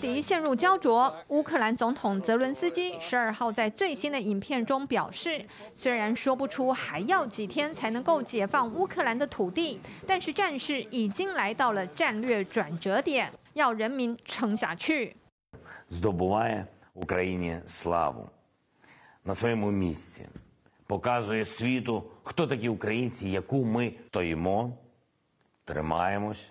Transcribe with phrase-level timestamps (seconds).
[0.00, 1.12] 敌陷入胶着。
[1.28, 15.16] 乌克兰总统泽伦斯基十二号在最新的影片中表示，虽然说不出还要几天才能够解放乌克兰的土地，但是战事已经来到了战略转折点，要人民撑下去。
[15.88, 18.30] Здобуває Україні славу
[19.24, 20.28] на своєму місці,
[20.86, 24.72] показує світу, хто такі українці, яку ми стоїмо,
[25.64, 26.50] тримаємось,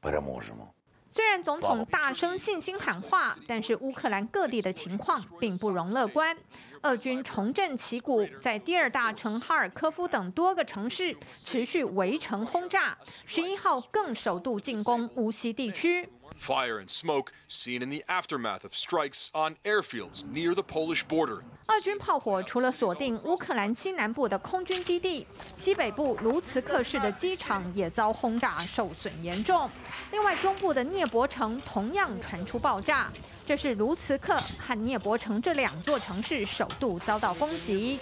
[0.00, 0.72] переможемо.
[1.13, 6.35] 虽然总统大声信心喊话，但是乌克兰各地的情况并不容乐观。
[6.83, 16.07] 俄军重振旗鼓，在第二大城哈尔科夫等多个城市持续围城轰炸，十一号更首度进攻乌西地区。
[16.41, 21.43] Fire and smoke seen in the aftermath of strikes on airfields near the Polish border.
[21.67, 29.69] 俄军炮火除了锁定乌克兰西南部的空军基地，西北部卢茨克市的机场也遭轰炸，受损严重。
[30.11, 33.11] 另外，中部的聂伯城同样传出爆炸，
[33.45, 37.99] 这是卢茨克和聂伯城这两座城市首度遭到攻击。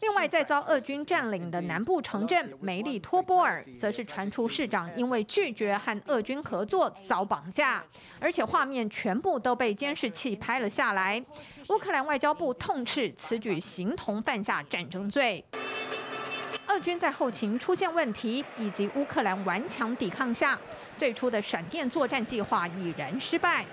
[0.00, 7.82] 另外，在遭俄军占领的南部城镇梅利托波尔，则是传出市长因为拒绝和俄军合作遭绑架，
[8.20, 11.22] 而且画面全部都被监视器拍了下来。
[11.68, 15.44] 乌克兰外交部痛斥此举形同犯下战争罪。
[16.68, 20.56] 俄军在后勤出现问题，以及乌克兰顽强抵抗下，
[20.96, 23.64] 最初的闪电作战计划已然失败。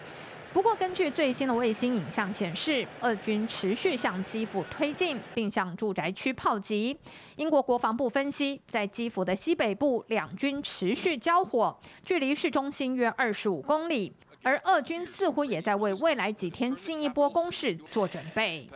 [0.56, 6.97] 不过，根据最新的卫星影像显示，俄军持续向基辅推进，并向住宅区炮击。
[7.36, 18.69] 英国国防部分析，在基辅的西北部，两军持续交火，距离市中心约二十五公里，而俄军似乎也在为未来几天新一波攻势做准备。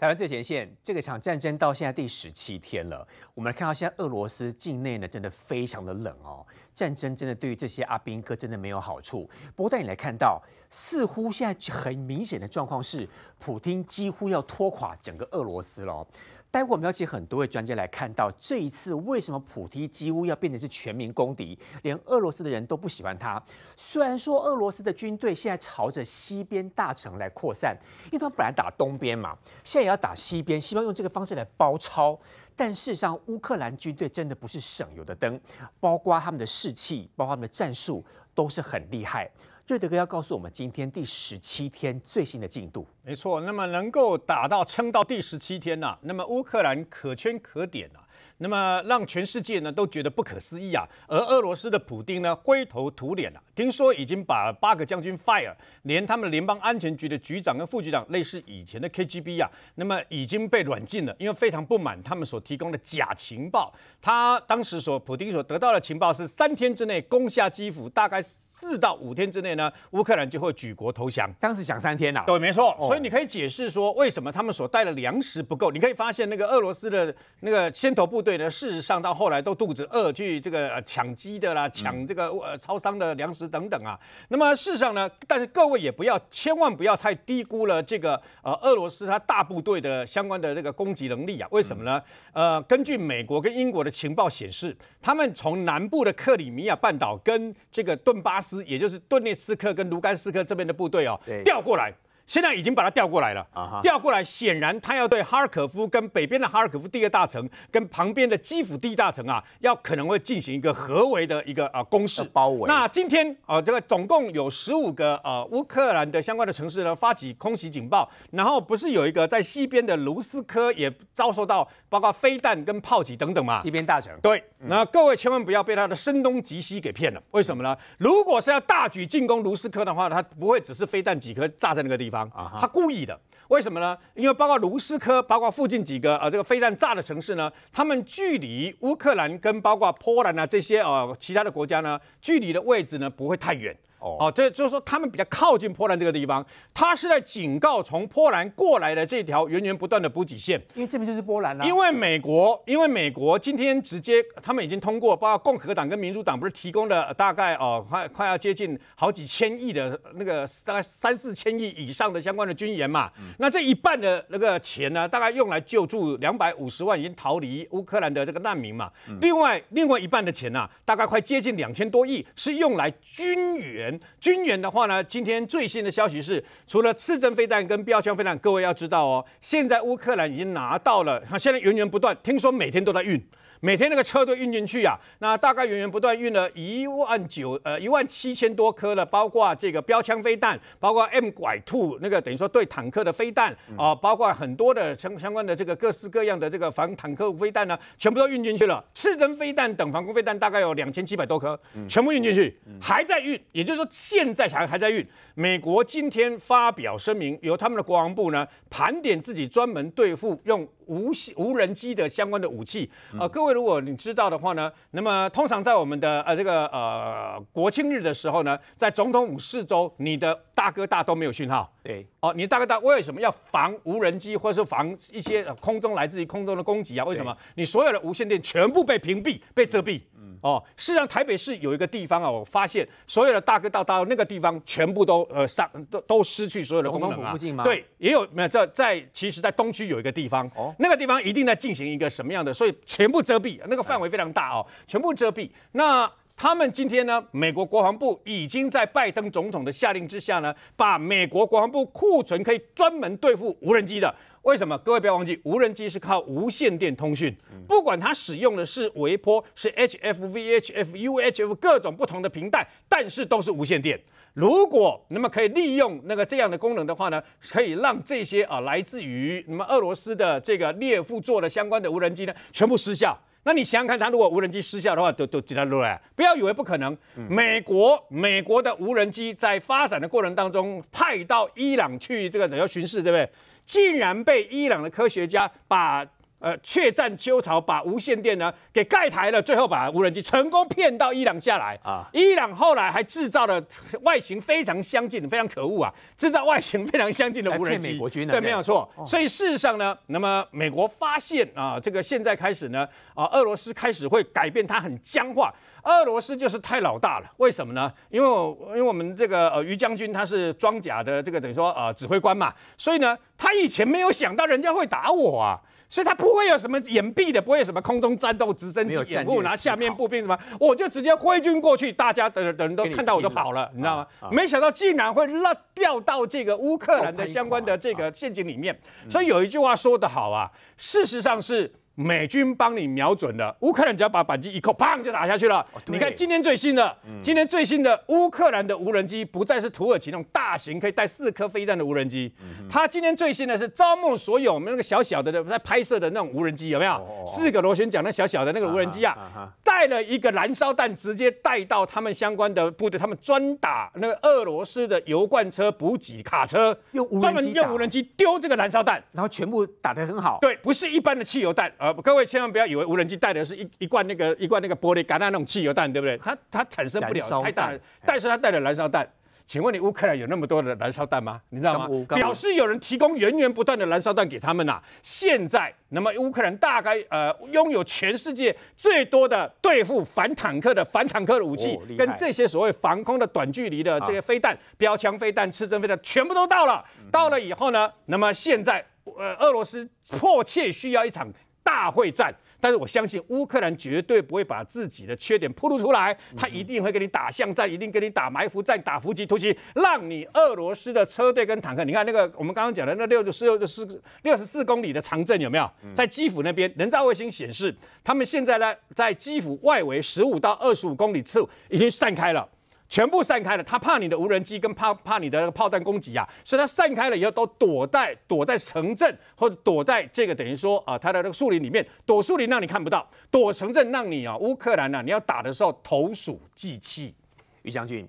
[0.00, 3.06] 台湾最前线，这个场战争到现在第十七天了。
[3.34, 6.42] 我们看到现在俄罗斯境内呢，真的非常的冷哦。
[6.74, 9.28] 战争真的对于这些阿兵哥真的没有好处。
[9.54, 13.06] 不过，带你来看到，似乎现在很明显的状况是，
[13.38, 16.06] 普京几乎要拖垮整个俄罗斯了。
[16.50, 23.40] 待会我们要请很多位专家来看到这一次为什么普提几乎要变成是全民公敌，连俄罗斯的人都不喜欢他。
[23.76, 32.18] 虽然说俄罗斯的军队现在朝着西边大城来扩散，因为他们本来打东边嘛，现在也要打西边，希望用这个方式来包抄。
[32.56, 35.40] 但事实上，乌克兰军队真的不是省油的灯，
[35.78, 39.30] 包括他们的士气，包括他们的战术，都是很厉害。
[39.70, 42.84] 瑞德哥要告诉我们今天第十七天最新的进度。
[43.04, 48.02] 没错，那么能够打到撑到第十七天呐、啊，那么乌克兰可圈可点、啊，
[48.38, 50.84] 那么让全世界呢都觉得不可思议啊。
[51.06, 63.72] 而俄罗斯的普丁呢灰头土脸了、啊，听说已经把八个将军 fire，连他们联邦安全局的局长跟副局长，类似以前的 KGB 啊，那么已经被软禁了，因为非常不满他们所提供的假情报。
[64.02, 68.20] 他当时所普丁所得到的情报是三天之内攻下基辅，大概。
[68.60, 71.32] 四到五天之内呢，乌克兰就会举国投降。
[71.40, 72.76] 当时想三天呐、啊，对，没错。
[72.80, 75.70] 所以你可以解释说，为什么他们所带的粮食不够？
[75.70, 83.98] 你可以发现，那个俄罗斯的那个先头部队呢，事实上到后来都肚子饿，去这个抢鸡的啦，抢这个呃超商的粮食等等啊。
[84.28, 91.48] 那么事实上呢，但是各位也不要，千万不要太低估了这个呃俄罗斯它大部队的相关的这个攻击能力啊。
[91.50, 92.02] 为什么呢？
[92.34, 98.49] 呃，根据美国跟英国的情报显示，他们从南部的克里米亚半岛跟这个顿巴斯。
[98.66, 101.92] 也就是顿涅斯克跟卢甘斯克这边的部队哦，调过来。
[102.30, 103.44] 现在已经把他调过来了，
[103.82, 112.68] 调过来，显然他要对哈尔可夫跟北边的哈尔可夫第二大城跟旁边的基辅第一大城啊，要可能会进行一个合围的一个啊攻势包围。
[112.68, 123.60] 那今天啊，这个总共有十五个呃乌克兰的相关的城市呢发起空袭警报，然后不是有一个在西边的卢斯科也遭受到包括飞弹跟炮击等等嘛？
[123.60, 124.16] 西边大城。
[124.22, 127.20] 对，那各位千万不要被他的声东击西给骗了。
[127.32, 127.76] 为什么呢？
[127.98, 132.19] 如果是要大举进攻卢斯科的话，他不会只是飞弹几颗炸在那个地方。
[132.28, 133.96] 啊，他故意的，为什么呢？
[134.14, 143.76] 因为包括卢斯科，包括附近几个呃这个飞弹炸的城市呢，他们距离乌克兰跟包括波兰啊这些呃其他的国家呢，距离的位置呢不会太远。
[144.00, 151.64] 哦，这就是说他们比较靠近波兰这个地方，他是在警告从波兰过来的这条源源不断的补给线，因为这边就是波兰啊。
[151.64, 173.89] 因为美国，因为美国今天直接他们已经通过，包括共和党跟民主党不是提供了大概哦快快要接近好几千亿的那个大概三四千亿以上的相关的军援嘛，嗯、那这一半的那个钱呢，大概用来救助两百五十万已经逃离乌克兰的这个难民嘛，嗯、另外另外一半的钱呢、啊，大概快接近两千多亿是用来军援。
[174.20, 183.22] 军援的话呢，今天最新的消息是，除了刺针飞弹跟标枪飞弹，各位要知道哦，现在乌克兰已经拿到了，现在源源不断，听说每天都在运。
[183.62, 198.82] 每天那个车都运进去啊，那大概源源不断运了一万九呃一万七千多颗了，包括这个标枪飞弹，包括 M 拐兔那个等于说对坦克的飞弹啊，包括很多的相相关的这个各式各样的这个防坦克飞弹呢，全部都运进去了。
[198.94, 205.06] 刺针飞弹等防空飞弹大概有两千七百多颗，全部运进去，还在运，也就是说现在还还在运。
[205.34, 210.66] 美国今天发表声明，由他们的国防部呢盘点自己专门对付用。
[210.90, 221.72] 无无人机的相关的武器，呃，各位如果你知道的话呢，那么通常在我们的呃这个呃国庆日的时候呢，在总统府四周，你的大哥大都没有讯号。
[221.84, 227.04] 对，哦，你大哥大为什么要防无人机，或者是防一些空中来自于空中的攻击啊？
[227.04, 227.36] 为什么？
[227.54, 230.00] 你所有的无线电全部被屏蔽、被遮蔽？
[230.42, 237.32] 哦，事实上台北市有一个地方啊，我发现所有的大哥大到那个地方全部都呃上都都失去所有的功能啊。
[237.32, 237.62] 附近吗？
[237.62, 245.50] 对，也有没有在在其实，在东区有一个地方，哦，那个地方一定在进行一个什么样的，所以全部遮蔽，那个范围非常大哦，全部遮蔽。
[245.72, 246.10] 那
[246.42, 254.14] 他们今天呢，美国国防部已经在拜登总统的下令之下呢，把美国国防部库存可以专门对付无人机的。
[254.40, 254.78] 为什么？
[254.78, 257.36] 各位不要忘记，无人机是靠无线电通讯，
[257.68, 264.00] 不管它使用的是微波、是 HF、VHF、UHF 各种不同的频带，但是都是无线电。
[264.32, 273.14] 如果那么可以利用那个这样的功能的话呢，可以让这些啊来自于那么俄罗斯的这个列夫座的相关的无人机呢全部失效。
[273.42, 276.00] 那你想想看，他如果无人机失效的话，都都几条路哎？
[276.14, 276.96] 不要以为不可能。
[277.28, 283.30] 美国美国的无人机在发展的过程当中派到伊朗去这个等于巡视，对不对？
[283.64, 286.06] 竟然被伊朗的科学家把
[286.40, 292.08] 呃怯战鸠巢，把无线电呢给盖台了，最后把无人机成功骗到伊朗下来啊！
[292.12, 293.62] 伊朗后来还制造了
[294.02, 298.90] 外形非常相近、非常可恶啊，制造外形非常相近的无人机，对，没有错。
[299.06, 305.54] 所以事实上呢，那么美国发现啊，这个现在开始呢啊，俄罗斯开始会改变，它很僵化。
[305.82, 307.90] 俄罗斯就是太老大了，为什么呢？
[308.10, 308.28] 因为
[308.68, 315.58] 因为我们这个呃于将军他是装甲的这个等于说呃指挥官嘛，所以呢他以前没有想到人家会打我啊，
[315.90, 324.06] 所以他不会有什么掩蔽的，不会有什么空中战斗、直升机掩护，拿下面步兵什么，我就直接挥军过去，大家的人人都看到我就跑了，你，你知道吗？
[324.20, 328.78] 啊啊、没想到竟然会落掉到这个乌克兰的相关的这个陷阱里面，
[329.10, 331.70] 所以有一句话说得好啊，事实上是。
[332.00, 335.58] 美军帮你瞄准了，乌克兰只要把扳机一扣，砰就打下去了。
[335.72, 346.92] 哦、你看今天最新的，嗯、今天最新的乌克兰的无人机不再是土耳其那种大型可以带四颗飞弹的无人机，嗯、它今天最新的是招募所有我们那个小小的在拍摄的那种无人机，有没有？
[346.92, 360.38] 哦、四个螺旋桨那小小的那个无人机啊，带、啊、了一个燃烧弹，直接带到他们相关的部队，他们专打那个俄罗斯的油罐车、补给卡车，用专门用无人机丢这个燃烧弹，然后全部打得很好。
[360.40, 362.02] 对，不是一般的汽油弹啊。
[362.02, 366.16] 各位千万不要以为无人机带的是一一罐那个一罐那个玻璃橄榄那种汽油弹，对不对？
[366.18, 367.72] 它它产生不了太大，
[368.04, 369.08] 但是它带了燃烧弹。
[369.46, 371.40] 请问你乌克兰有那么多的燃烧弹吗？
[371.48, 371.88] 你知道吗？
[372.10, 374.82] 表示有人提供源源不断的燃烧弹给他们呐、啊。
[375.02, 386.84] 现在，那么乌克兰大概呃拥有全世界最多的对付反坦克的反坦克的武器，跟这些所谓防空的短距离的这些飞弹、标枪飞弹、刺针飞弹全部都到了。
[387.10, 391.28] 到了以后呢，那么现在呃俄罗斯迫切需要一场。
[391.62, 405.70] 大会战，但是我相信乌克兰绝对不会把自己的缺点暴露出来，他一定会跟你打巷战，一定跟你打埋伏战，打伏击突击，让你俄罗斯的车队跟坦克，你看那个我们刚刚讲的那六十六四六十四公里的长阵有没有？
[405.94, 412.48] 在基辅那边，人造卫星显示，他们现在呢在基辅外围十五到二十五公里处已经散开了。
[412.90, 427.14] 全部散开了，他怕你的无人机跟怕怕你的炮弹攻击啊，所以他散开了以后都躲在躲在城镇或者躲在这个等于说啊，他的那个树林里面躲树林让你看不到，躲城镇让你啊乌克兰啊你要打的时候投鼠忌器。
[427.62, 428.08] 于将军，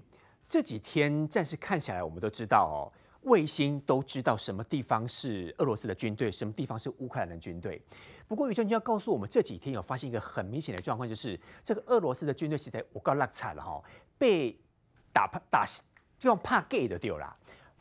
[0.49, 2.89] 这几天战事看起来我们都知道哦，
[3.29, 7.79] 卫星都知道什么地方是俄罗斯的军队，什么地方是乌克兰的军队。
[8.27, 13.79] 不过于将军要告诉我们，这几天有发现一个很明显的状况，就是这个俄罗斯的军队实在我告落惨了哈，
[14.17, 14.57] 被。
[15.13, 15.65] 打怕打
[16.19, 17.35] 就用怕 gay 的丢啦，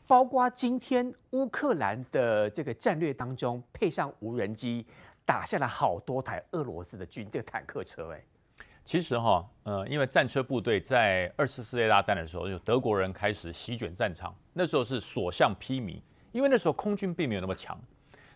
[0.07, 4.85] 包括今天乌克兰的这个战略当中配上无人机，
[5.25, 8.23] 打下了好多台俄罗斯的军这个坦克车哎。
[8.83, 17.79] 其实哈，呃，因为战车部队在二次世界大战的时候，就德国人开始席卷战场，那时候是所向披靡，因为那时候空军并没有那么强，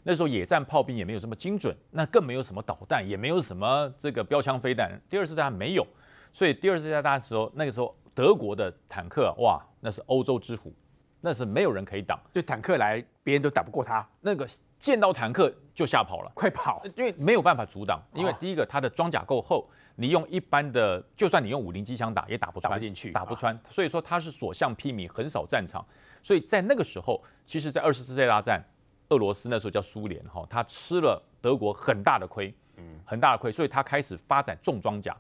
[0.04, 5.86] 那时候野战炮兵也没有这么精准，那更没有什么导弹，也没有什么这个标枪飞弹，第二次大战没有，
[6.32, 7.94] 所以第二次世界大战的时候，那个时候。
[8.16, 10.74] 德国的坦克，哇，那是欧洲之虎，
[11.20, 12.18] 那是没有人可以挡。
[12.34, 14.08] 就坦克来，别人都打不过他。
[14.22, 14.48] 那个
[14.80, 16.82] 见到坦克就吓跑了，快跑！
[16.96, 23.60] 因为没有办法阻挡，因为第一个它的装甲够厚，你用一般的，就算你用五零机枪打也打不穿，打不进去，打不穿。
[23.70, 25.86] 所以说它是所向披靡，横扫战场。
[26.24, 28.64] 所以在那个时候，其实，在二次世界大战，
[29.10, 35.16] 俄罗斯那时候叫苏联哈，他吃了德国很大的亏，嗯，很大的亏，所以他开始发展重装甲。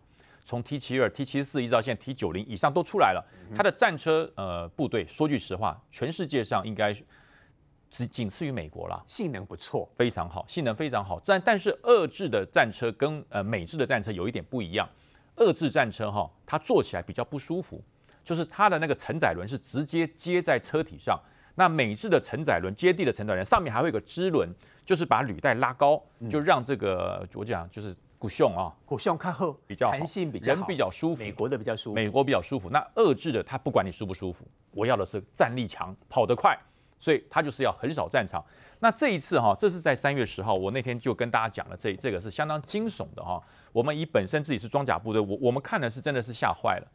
[0.45, 3.25] 从 T 七二、T 七四一直到现在 T 九零以上都出来了，
[3.57, 6.95] 它的战车呃部队，说句实话，全世界上应该
[7.89, 11.19] 只仅次于美国了，性能不错，非常好，性能非常好。
[11.25, 14.87] 但但是俄制的战车跟呃美制的战车有一点不一样，
[15.37, 17.83] 俄制战车哈，它坐起来比较不舒服，
[18.23, 21.19] 就是它的那个承载轮是直接接在车体上，
[21.55, 24.47] 那美制的承载轮接地的承载轮上面还会有个支轮，
[24.85, 25.99] 就是把履带拉高，
[26.29, 27.95] 就让这个我讲就是。
[28.25, 32.71] 古胸啊，古胸看后比较弹性比较人比较舒服，美国的比较舒服，美国比较舒服。
[32.71, 36.57] 那遏制的他不管你舒不舒服，我要的是战力强，跑得快，
[36.97, 38.43] 所以他就是要横扫战场。
[38.79, 43.39] 那这一次哈，这是在三月十号，我那天就跟大家讲了，这这个是相当惊悚的哈。
[43.71, 46.87] 我们以本身自己是装甲部队，我我们看的是真的是吓坏了，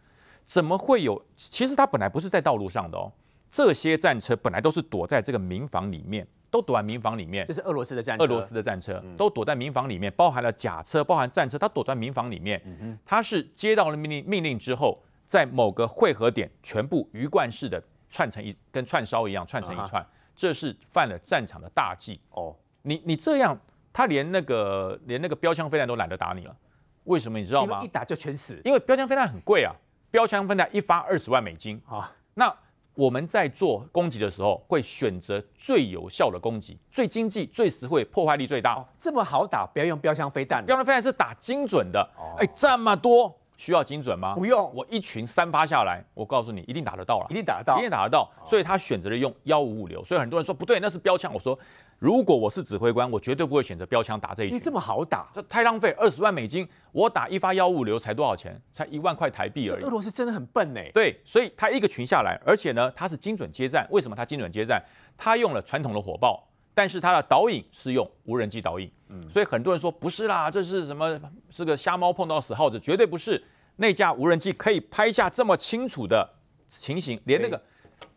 [0.45, 1.25] 怎么会有？
[1.37, 3.13] 其实他本来不是在道路上的哦，
[3.49, 6.27] 这些战车本来都是躲在这个民房里面。
[6.51, 8.25] 都躲在民房里面，这是俄罗斯的战车。
[8.25, 12.61] 俄罗斯的战车都躲在民房里面，包含了甲车，包含战车，他躲在民房里面。
[13.07, 17.81] 他是接到了命令命令之后，在某个汇合点全部鱼贯式的
[18.11, 20.05] 串成一，跟串烧一样串成一串，
[20.35, 22.21] 这是犯了战场的大忌。
[22.31, 23.57] 哦，你你这样，
[23.93, 26.57] 他连那个连那个标枪飞弹都懒得打你了，
[27.05, 27.81] 为什么你知道吗？
[27.83, 29.73] 一打就全死，因为标枪飞弹很贵啊，
[30.11, 32.53] 标枪飞弹一发二十万美金啊，那。
[32.95, 38.75] 我们在做攻击的时候，会选择最有效的攻击，最经济、最实惠、破坏力最大。
[38.75, 40.65] 哦，这么好打，不要用标枪飞弹。
[40.67, 42.11] 标枪飞弹是打精准的。
[42.39, 44.35] 哎，这么多需要精准吗？
[44.35, 48.27] 不用，我一群三发下来，我告诉你，一定打得到了，一定打得到，一定打得到。
[48.43, 50.03] 所以他选择了用幺五五流。
[50.03, 51.31] 所以很多人说不对，那是标枪。
[51.35, 51.59] 我说。
[52.01, 54.57] 如果我是指挥官，我绝对不会选择标枪打这一群。
[54.57, 58.59] 你这么好打，这太浪费，二十万美金，我打一发幺五五流才多少钱？
[58.73, 59.85] 才一万块台币而已。
[59.85, 60.91] 俄罗斯真的很笨哎。
[60.95, 63.87] 对，所以他一个群下来，而且呢，他是精准接战。
[63.91, 64.83] 为什么他精准接战？
[65.19, 66.43] 他用了传统的火炮，
[66.75, 68.91] 但是它的导引是用无人机导引。
[69.09, 71.21] 嗯，所以很多人说不是啦，这是什么？
[71.51, 73.43] 是个瞎猫碰到死耗子，绝对不是。
[73.77, 76.29] 那架无人机可以拍下这么清楚的
[76.69, 77.61] 情形，连那个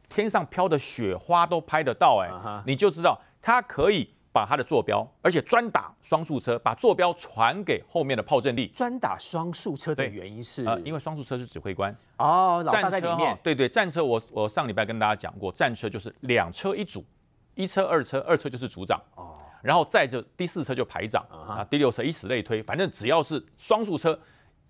[0.10, 3.19] 天上飘的雪花都拍得到哎，你就知道。
[3.41, 8.67] 它可以把它的坐标，而且专打双速车，把坐标传给后面的炮阵地。
[8.67, 13.38] 专打双速车的原因是，呃，因为双速车是指挥官哦，老大在里面。
[13.43, 17.03] 对对，战车我我上礼拜跟大家讲过，战车就是两车一组，
[17.55, 24.19] 一车二车，二车就是组长哦，然后再就第四车就排长啊，第六车以此类推，反正只要是双数车，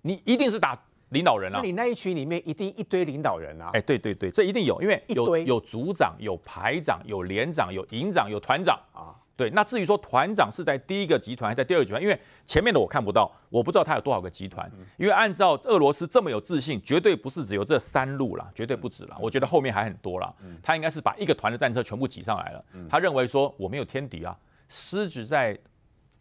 [0.02, 0.78] 你一定是打。
[1.10, 3.70] 领导人啊，那你那一群里面一定一堆领导人啊！
[3.74, 9.14] 哎，对对对，这一定有，因为有有组长、有排长、有连长、有营长、有团长啊。
[9.36, 14.72] 对，那至于说团长是在第一个集团还是在第二个集团，因为前面的我看不到，我不知道他有多少个集团。
[14.98, 19.18] 因为按照俄罗斯这么有自信，绝对不是只有这三路啦，绝对不止啦。
[19.20, 20.32] 我觉得后面还很多啦。
[20.62, 22.64] 他应该是把一个团的战车全部挤上来了。
[22.88, 24.38] 他认为说我没有天敌啊，
[24.70, 25.58] 狮子在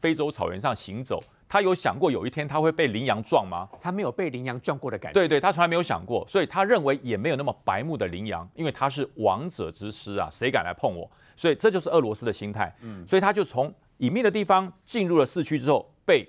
[0.00, 1.23] 非洲草原上行走。
[1.52, 3.68] 他有想过有一天他会被羚羊撞吗？
[3.78, 5.21] 他没有被羚羊撞过的感觉。
[5.21, 11.06] 对对，他从来没有想过，所以他认为也没有那么白目的羚羊，因为他是王者之师啊，谁敢来碰我？
[11.37, 12.75] 所以这就是俄罗斯的心态。
[12.80, 16.26] 嗯，所以他就从隐秘的地方进入了市区之后，被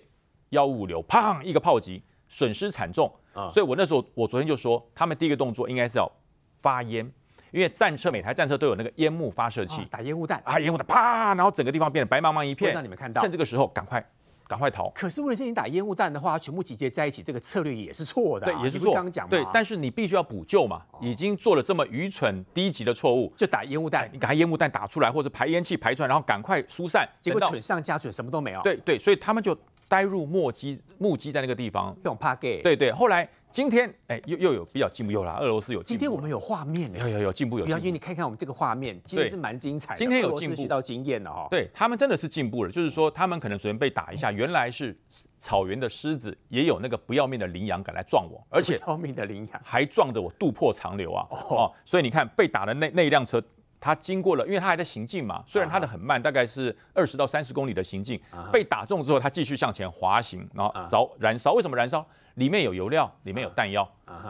[0.49, 3.09] 幺五五流砰一个炮击，损失惨重。
[3.31, 6.11] 啊，所以我那时候我昨天就说，他们第一个动作应该是要
[6.59, 7.09] 发烟，
[7.51, 14.05] 因为战车每台战车都有那个烟幕发射器，打烟雾弹啊，烟雾弹啪，然后整个地方变得白茫茫一片，让你们看到，趁这个时候赶快。
[14.53, 14.87] 赶快逃！
[14.93, 18.53] 可是问题是你打烟雾弹的话，全部集结在一起，这个策略也是错的、啊。
[18.53, 18.93] 对，也是错。
[18.93, 24.07] 刚讲对，但是你必须要补救嘛，哦、已经做了这么愚蠢低级的错误，就打烟雾弹。
[24.13, 27.09] 你把烟雾弹打出来，或者排烟器排出来，然后赶快疏散。
[27.19, 28.61] 结果蠢上加蠢，什么都没有。
[28.61, 29.57] 对对，所以他们就
[29.87, 31.95] 呆入墨迹，目击在那个地方。
[31.97, 32.61] 这种怕 gay。
[32.61, 33.29] 对对，后来。
[33.53, 35.99] 今天哎，又又有比较进步，又啦，俄罗斯有进步。
[35.99, 37.65] 今天我们有画面，有有有进步，有。
[37.65, 39.99] 不要，你看看我们这个画面，今天是蛮精彩的。
[39.99, 41.47] 今天有进步，学到经验了哈。
[41.51, 44.97] 对他们真的是进步了，就是说他们可能随便被打一下，原来是
[45.37, 51.27] 草原的狮子，也有那个不要命的羚羊敢来撞我，而且不要命的羚羊还撞得我肚破肠流啊！
[51.29, 53.39] 哦，所以你看被打的那那一辆车。
[53.83, 58.17] 他经过了，因为他还在行进嘛，虽然他的很慢，大概是二十到三十公里的行进，
[58.49, 61.51] 被打中之后，他继续向前滑行，然后着燃烧。
[61.51, 62.05] 为什么燃烧？
[62.35, 63.85] 里面有油料，里面有弹药。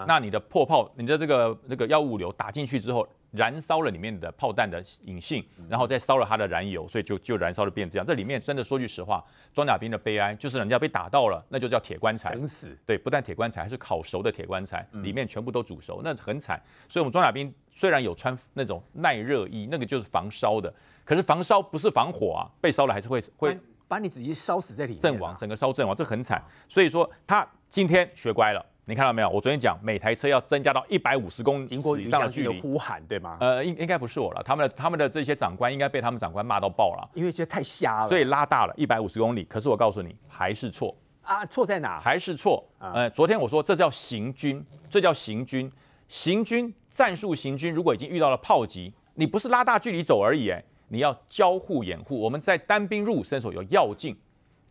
[0.07, 8.05] 那你的破炮，你的这个那个幺五五流打进去之后，燃烧了里面的炮弹的引信，然后再烧了它的燃油，所以就就燃烧的变这样。
[8.05, 9.23] 这里面真的说句实话，
[9.53, 12.77] 装甲兵的悲哀就是人家被打到了，那就叫铁棺材，等死。
[12.85, 16.61] 对，不但铁棺材，还是烤熟的铁棺材，里面全部都煮熟，那很惨。
[16.87, 20.71] 所以我们装甲兵虽然有穿那种耐热衣，那个就是防烧的，
[21.03, 26.39] 可是防烧不是防火啊，被烧了还是会会把你自己烧死在里面，阵亡，整个烧阵亡，这很惨。
[26.69, 28.63] 所以说他今天学乖了。
[28.85, 29.29] 你看到没有？
[29.29, 33.37] 我昨天讲每台车要增加到一百五十公里以上的距离，呼喊对吗？
[33.39, 39.45] 呃，应应该不是我了，他们的他们的这些长官应该被他们长官骂到爆了，因为这太瞎了，所以拉大了一百五十公里。
[39.45, 41.45] 可是我告诉你，还是错啊！
[41.45, 41.97] 错在哪？
[41.97, 42.61] 还是错。
[42.79, 45.71] 呃，昨天我说这叫行军，这叫行军，
[46.09, 47.73] 行军战术行军。
[47.73, 52.19] 如果已经遇到了炮击，你不是拉大距离走而已，哎，你要交互掩护。
[52.19, 54.13] 我们在单兵入伍身手有要进。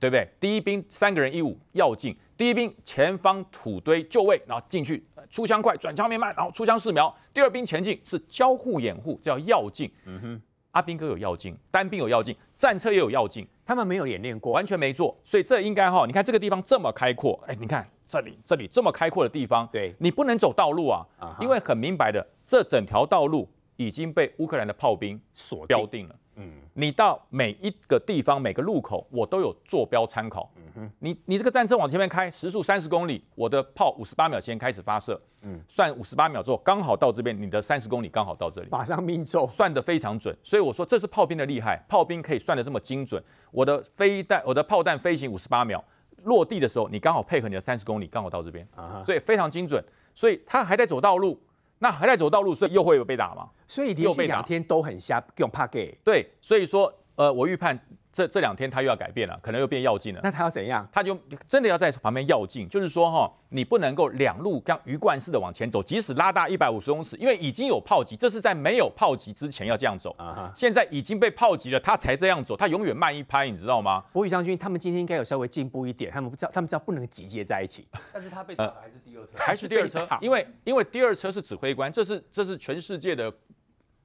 [0.03, 0.29] 对不对？
[0.41, 7.15] 第一兵三个人一伍要进，第一兵前方土堆就位，然后进去出枪快，转枪面慢，然后出枪四瞄。
[7.33, 9.89] 第二兵前进是交互掩护，叫要进。
[10.05, 10.43] 嗯哼，
[10.73, 21.07] 阿兵哥有要进，单兵有要进，战车也有要进，他们没有演练过，完全没做，所以这应该哈，你看这个地方这么开阔，哎，你看这里这里这么开阔的地方，对，你不能走道路啊，
[21.41, 26.17] 因为很明白的，这整条道路已经被乌克兰的炮兵锁标定了。
[26.37, 30.51] 嗯，你到每一个地方、每个路口，我都有坐标参考。
[30.57, 35.21] 嗯哼，你你这个战车往前面开，时速三十公里，我的炮五十八秒前开始发射。
[35.43, 40.35] 嗯，算五十八秒之后，刚好到这边，你的三十公里刚好到这里，马上命中，算得非常准。
[40.43, 43.23] 所以我说这是炮兵的厉害，炮兵可以算得这么精准。
[43.51, 45.85] 我的飞弹，我的炮弹飞行五十八秒，
[46.25, 48.67] 落地的时候，你刚好配合你的三十公里，刚好到这边。
[48.75, 49.85] 啊，所以非常精准。
[50.15, 51.39] 所以他还在走道路。
[51.83, 53.51] 那还在走道路，所以又会有被打吗？
[53.67, 55.93] 所以连续两天都很瞎，用怕给。
[56.05, 57.77] 对，所以说，呃，我预判。
[58.13, 60.21] 这这两天他又要改变了，可能又变要进了。
[60.23, 60.87] 那他要怎样？
[60.93, 70.15] 他就真的要在旁边要进，就是说哈，你不能够两路像鱼贯似的往前走，即使拉大一百五十公尺，因为已经有炮击，这是在没有炮击之前要这样走。
[70.19, 70.61] 啊、uh-huh.
[70.61, 74.05] 现在已经被炮击了，他才这样走，他永远慢一拍，你知道吗？
[74.13, 77.89] 伯宇将军，他们今天应该有稍微进步一点，他们不知道，他们知道不能集结在一起。
[78.13, 83.33] 但是他被打的还是第二车，呃、还是第二车，因为因为第二车是指挥官，这是这是全世界的。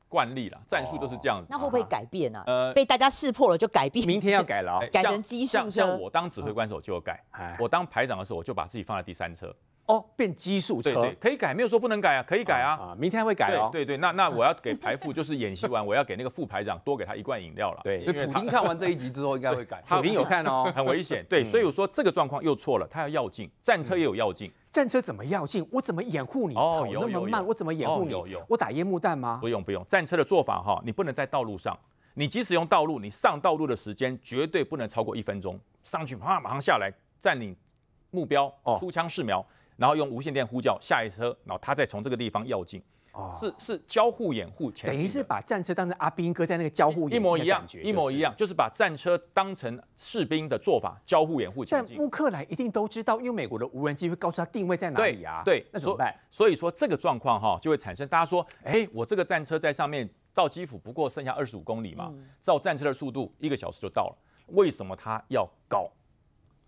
[0.07, 1.47] 惯例了，战术就是这样子。
[1.49, 2.43] 那会不会改变呢？
[2.45, 4.07] 呃，被大家识破了就改变。
[4.07, 5.69] 明天要改了， 改成基数车。
[5.69, 7.23] 像我当指挥官的时候就有改，
[7.59, 9.53] 我当排长的时候我就把自己放在第三车。
[9.87, 12.75] 哦，变基数车，对对，可以改，没有说不能改啊，可以改啊。
[12.75, 13.69] 啊，明天会改哦。
[13.71, 17.79] 对对，那那我要给排副，就是演习完我要给那个副排长多给他一罐饮料了。
[17.83, 19.81] 对，因为普丁看完这一集之后应该会改。
[19.87, 21.25] 普丁有看哦， 很危险。
[21.29, 24.51] 对，所以我说这个状况又错了，他要要进，战车也有要进。
[24.73, 25.65] 战车怎么要进？
[25.71, 26.53] 我怎么掩护你？
[26.53, 28.11] 跑那么慢，我怎么掩护你？
[28.11, 29.37] 有有，我打烟幕弹吗？
[29.39, 31.79] 不用不用，战车的做法哈，你不能在道路上，
[32.13, 35.57] 你即使用道路，你上道路的时间绝对不能超过一分钟。
[35.85, 37.55] 上去啪，马上下来占领
[38.11, 39.43] 目标，出枪试瞄。
[39.77, 42.81] 然后用无线电呼叫下一车，然后他再从这个地方要进，
[43.13, 51.95] 哦，是是交互掩护前，等于是把战车当成阿兵哥在那个交互掩护，一模一样，一模一样，就是把战车当成士兵的做法，交互掩护前进。
[51.95, 55.41] 但乌克兰一定都知道，因为美国的无人机会告诉他定位在哪里啊？
[55.45, 56.13] 对，对，那怎么办？
[56.31, 65.91] 所以说这个状况哈就会产生，大家说，哎，我这个战车在上面到基辅不过剩下二十五公里嘛，照战车的速度一个小时就到了，为什么他要搞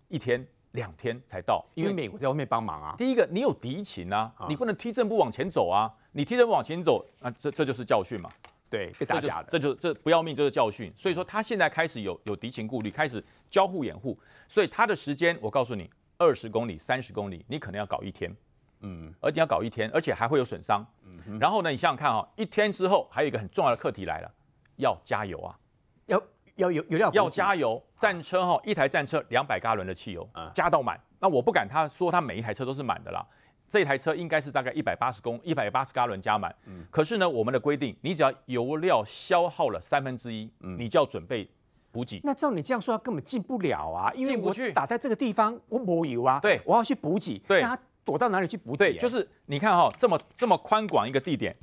[0.08, 0.46] 一天？
[0.72, 2.94] 两天才到，因为美国在外面帮忙啊。
[2.96, 5.92] 第一个，你有敌情啊，你不能踢正步往前走啊。
[6.12, 8.30] 你踢正步往前走，那这这就是教训嘛。
[8.68, 10.92] 对，被打假的，这就这不要命就是教训。
[10.96, 14.16] 所以说他现在开始有有敌情顾虑，开始交互掩护。
[14.46, 18.34] 所以他的时间，我告诉你，二十公里、三十公里，你可能要搞一天。
[18.80, 20.86] 嗯，而且要搞一天，而且还会有损伤。
[21.04, 24.32] 嗯，然后呢，你想想看啊，一天之后还有一个很重要的课题来了，
[24.76, 25.58] 要加油啊，
[26.06, 26.22] 要。
[26.56, 27.82] 要有有料，要加油。
[27.96, 30.98] 战车哈，一台战车两百加仑的汽油，加到满。
[31.18, 33.22] 那我不敢他说他每一台车都是满的啦，
[33.68, 36.54] 这台车应该是大概一百八十公一百八十加仑加满。
[36.64, 36.82] 嗯。
[36.90, 41.46] 可是呢，我们的规定，你只要油料消耗了三分之一，你就要准备
[41.92, 42.20] 补给。
[42.24, 44.72] 那照你这样说，他根本进不了啊，因为进不去。
[44.72, 46.40] 打在这个地方，我没油啊。
[46.40, 47.38] 对，我要去补给。
[47.46, 47.60] 对。
[47.60, 48.92] 那他躲到哪里去补给？
[48.92, 51.54] 对，就是你看哈，这么这么宽广一个地点。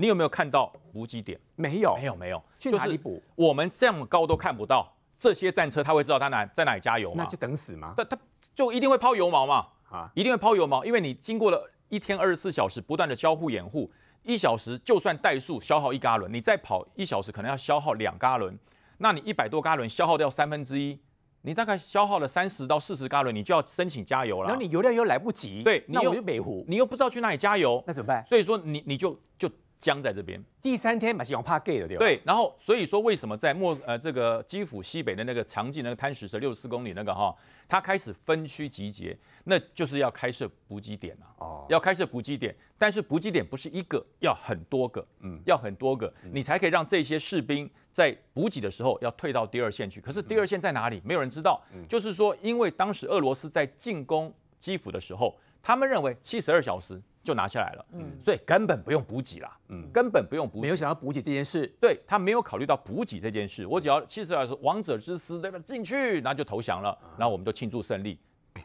[0.00, 1.38] 你有没有看到补给点？
[1.56, 2.42] 没有，没有，没有。
[2.58, 3.22] 去哪里补？
[3.36, 4.90] 我们这么高都看不到。
[5.18, 7.22] 这些战车他会知道他哪在哪里加油吗？
[7.22, 7.92] 那就等死吗？
[7.94, 8.18] 他他
[8.54, 9.66] 就一定会抛油毛嘛？
[9.90, 18.58] 啊，一定会抛油毛，因为你经过了一天二十四小时不断的交互掩护，一小时就算怠速消耗一加仑，你再跑一小时可能要消耗两加仑，
[18.96, 20.98] 那你一百多加仑消耗掉三分之一，
[21.42, 24.48] 你大概消耗了三十到四十加仑，你就要申请加油了。
[24.48, 28.24] 然后你油量又来不及，对，那我就北湖，你又不知道去哪里加油，那怎么办？
[28.24, 29.50] 所以说你你就就
[29.80, 30.40] 僵在这边。
[30.62, 32.04] 第三天马西勇怕 gay 了，对吧？
[32.04, 37.34] 对，然后所以说为什么在莫呃这个基辅西北的那个长径那个滩石蛇六十四公里那个哈，
[37.66, 41.26] 它开始分区集结，那就是要开设补给点了。
[41.38, 49.98] 哦，要开设补给点，但是补给点不是一个，要很多个，嗯，要很多个，你才可以让这些士兵在补给的时候要退到第二线去。
[49.98, 51.00] 可是第二线在哪里？
[51.02, 51.58] 没有人知道。
[51.88, 57.00] 就是说，因为当时俄罗斯在进攻基辅的时候，他们认为七十二小时。
[57.22, 60.62] 就拿下来了，嗯，所以根本不用补给啦，嗯，根本不用补给。
[60.62, 63.66] 没有想到补给这件事，对，他没有考虑到补给这件事。
[63.66, 65.58] 我只要七十二说王者之师，对吧？
[65.58, 68.18] 进去，然后就投降了，然后我们就庆祝胜利。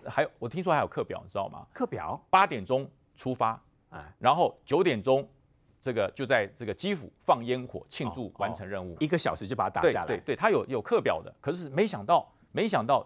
[0.08, 1.66] 还有，我听说还有课表，你知道吗？
[1.74, 3.62] 课表八点钟出发，
[4.18, 5.28] 然后九点钟
[5.82, 10.08] 这个就在这个基辅放烟火庆祝完成任务，一个小时就把它打下来。
[10.08, 13.06] 对对，他有有课表的，可是没想到，没想到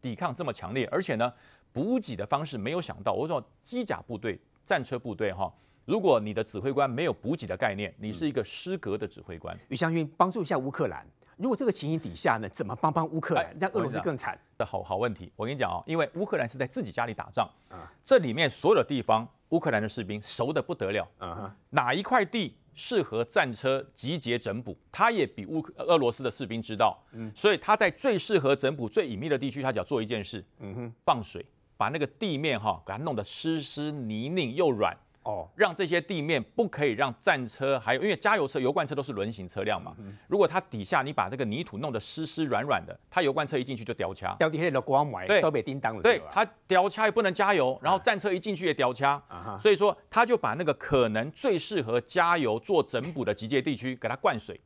[0.00, 1.32] 抵抗这么强烈，而且呢，
[1.72, 5.50] 补给的方式没有想到，我说机甲部队、战车部队哈。
[5.86, 9.58] 如果你的指挥官没有补给的概念，你是一个失格的指挥官。
[9.68, 11.06] 于将军帮助一下乌克兰。
[11.38, 14.38] 如果这个情形底下呢，怎么帮帮乌克兰，让俄罗斯更惨？
[14.58, 15.32] 的好好问题。
[15.34, 21.08] 我跟你讲啊，因为乌克兰是在自己家里打仗啊，这里面所有的地方，乌克兰的士兵熟得不得了。
[21.20, 27.02] 嗯，哪一块地适合战车集结整补，他也比乌俄罗斯的士兵知道。
[27.12, 31.42] 嗯，所以他在最适合整补、最隐秘的地区，他只要做一件事，嗯哼，放水，
[31.78, 34.94] 把那个地面哈给它弄得湿湿泥泞又软。
[35.28, 39.94] 哦，让这些地面不可以让战车，还有因为加油车、油罐车都是轮型车辆嘛。
[40.26, 46.00] 如果它底下你把这个泥土弄得湿湿软软的，它油罐车一进去就掉卡，掉地下的光埋，对，叮当了。
[46.00, 49.22] 对，它掉卡也不能加油，然后战车一进去也掉卡，
[49.60, 54.58] 所以说他就把那个可能最适合加油做整补的集结地区给它灌水，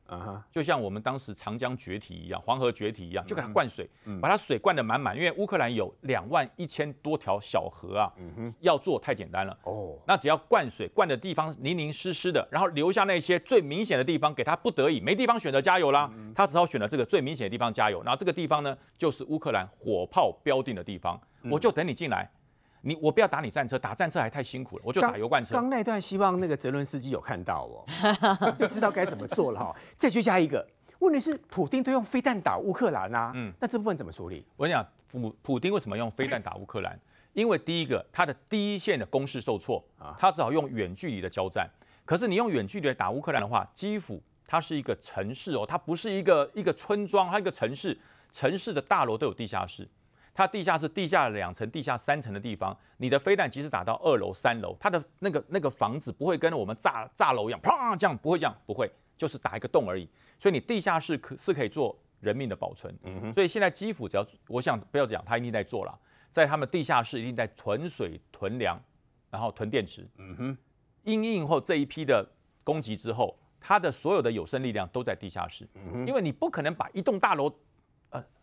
[0.52, 8.12] 就像我们当时长江决堤一样，黄河决堤一样，就给它灌水，把它水灌得满满，因为乌克兰有两万一千多条小河啊，
[8.60, 9.58] 要做太简单了。
[9.64, 10.40] 哦，那只要。
[10.52, 18.02] 灌水灌的地方泥泞湿湿的，然后留下那些最明显的地方，给他不得已没地方选择加油啦，他只好选了这个最明显的地方加油。
[18.02, 21.18] 然后这个地方呢，就是乌克兰火炮标定的地方，
[21.50, 22.30] 我就等你进来，
[22.82, 25.54] 你我不要打你战车，打战车还太辛苦了，我就打油罐车。
[25.54, 29.74] 刚那段希望那个泽伦斯基有看到哦， 就知道该怎么做了哈。
[29.96, 34.44] 再去加一个问题是，普丁都用飞弹打乌克兰啊，嗯，那这部分怎么处理？
[34.58, 37.00] 我跟你讲，普普丁为什么用飞弹打乌克兰？
[37.32, 41.68] 因为第一个，它的第一线的攻势受挫啊，他只好用远距离的交战。
[42.04, 47.98] 可是你用远距离打乌克兰的话，基辅它是一个城市哦，它不是一个一个村庄，它一个城市，
[48.32, 49.88] 城市的大楼都有地下室，
[50.34, 60.06] 它地下室地下两层、地下三层的地方，你的飞弹即使打到二楼、三楼，它的那个那个房子不会跟我们炸炸楼一样，砰这样不会这样，不会，就是打一个洞而已。
[60.38, 62.94] 所以你地下室可是可以做人命的保存。
[63.04, 65.98] 嗯，所以现在基辅只要我想不要讲，他一定在做了。
[66.32, 68.76] 在他们地下室一定在囤水、囤粮，
[69.30, 70.08] 然后囤电池。
[70.16, 70.58] 嗯哼，
[71.04, 72.28] 因应后这一批的
[72.64, 75.68] 攻击之后，他的所有的有生力量都在地下室。
[75.74, 77.54] 嗯哼，因为你不可能把一栋大楼。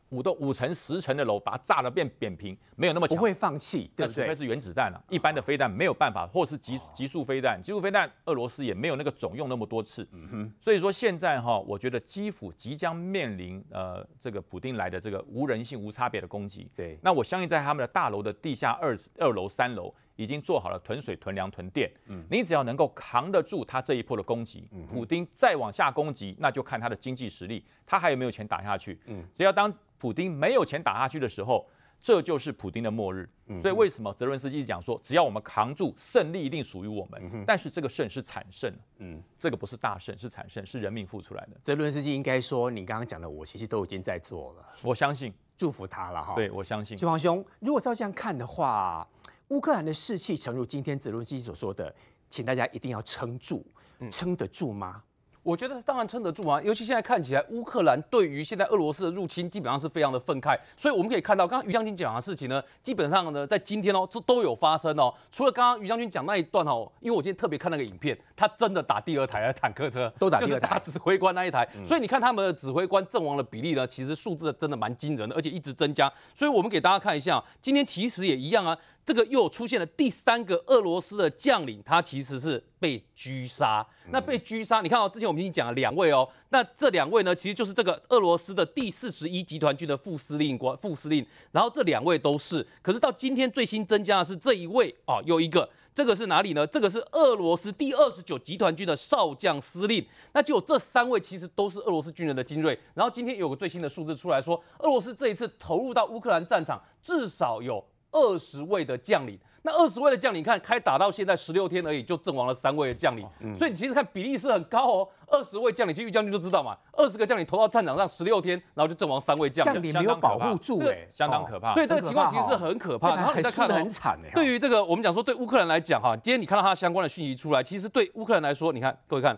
[0.09, 3.15] 五栋五层、十层的楼，把它炸得变扁平，没有那么强。
[3.15, 4.23] 不会放弃，对不对？
[4.25, 7.61] 除非是原子弹了，一般的飞弹没有办法，或是极极速飞弹。
[7.61, 10.07] 极速飞弹，俄罗斯也没有那个种用那么多次。
[10.11, 10.53] 嗯哼。
[10.57, 16.69] 所以说现在哈，我觉得基辅即将面临呃这个普丁来的这个无人性、无差别的攻击。
[16.75, 16.97] 对。
[17.01, 21.91] 那我相信在他们的大楼的地下二二楼、三楼已经做好了囤水、囤粮、囤电。
[22.07, 22.23] 嗯。
[22.31, 28.99] 你只要能够扛得住他这一波的攻击，普丁再往下攻击，那就看他的经济实力，他还有没有钱打下去。
[29.05, 29.23] 嗯。
[29.37, 31.69] 只要当普丁没有钱打下去的时候，
[32.01, 33.29] 这就是普丁的末日。
[33.59, 37.43] 所以为什么泽伦斯基讲说，只要我们扛住，胜利一定属于我们。
[37.45, 41.57] 但是这个胜是惨胜，嗯，这个不是大胜，是惨胜，是人民付出来的。
[41.61, 44.65] 泽伦斯基应该说，你刚刚讲的，我其实都已经在做了。
[44.81, 46.33] 我相信，祝福他了哈。
[46.35, 46.97] 对，我相信。
[46.97, 49.05] 嶔煌兄，如果照这样看的话，
[49.49, 51.93] 乌克兰的士气，诚如今天泽伦斯基所说的，
[52.29, 53.65] 请大家一定要撑住，
[54.09, 55.03] 撑得住吗？
[55.41, 65.13] 我觉得当然撑得住啊，尤其现在看起来，乌克兰对于现在俄罗斯的入侵基本上是非常的愤慨，所以我们可以看到，刚刚于将军讲的事情呢，基本上呢，在今天哦，这都有发生哦。
[65.31, 76.11] 除了刚刚于将军讲那一段哦，因为我今天特别看那个影片，他真的打第二台的坦克车，都打第二台，就是打指挥官那一台，所以你看他们的指挥官阵亡的比例呢，其实数字真的蛮惊人的，而且一直增加。
[76.35, 78.77] 所以我们给大家看一下，今天其实也一样啊。
[79.09, 83.83] 这个又出现了第三个俄罗斯的将领，他其实是被狙杀。
[84.11, 91.25] 那被狙杀，你看哦，之前我们已经讲了两位哦，那这两位呢，其实就是这个俄罗斯的第四十一集团军的副司令官、副司令。
[91.51, 96.67] 然后这两位都是，可是到今天最新增加的是这一位哦，又一个，这个是哪里呢？
[96.67, 100.05] 这个是俄罗斯第二十九集团军的少将司令。
[100.33, 102.77] 那就这三位其实都是俄罗斯军人的精锐。
[102.93, 107.83] 然后今天有个最新的数字出来说，俄罗斯这一次投入到乌克兰战场至少有。
[108.11, 113.27] 二十位的将领，那二十位的将领，你看开打到现在十六天而已，就阵亡了三位的将领。
[113.39, 115.07] 嗯、所以你其实看比例是很高哦。
[115.27, 121.73] 二十位将领，其实玉将军就知道嘛，二十个将领投到战场上十六天，然后就阵亡三位将领，将领没有保护住、欸，哎，相当可怕。
[121.75, 123.15] 所以这个情况其实是很可怕。
[123.15, 124.31] 然后你再看、哦，很惨哎。
[124.33, 129.37] 对于这个，我们讲说对乌克兰来讲哈，今天你看到他相关的讯息出来，其实对乌克兰来说，你看各位看，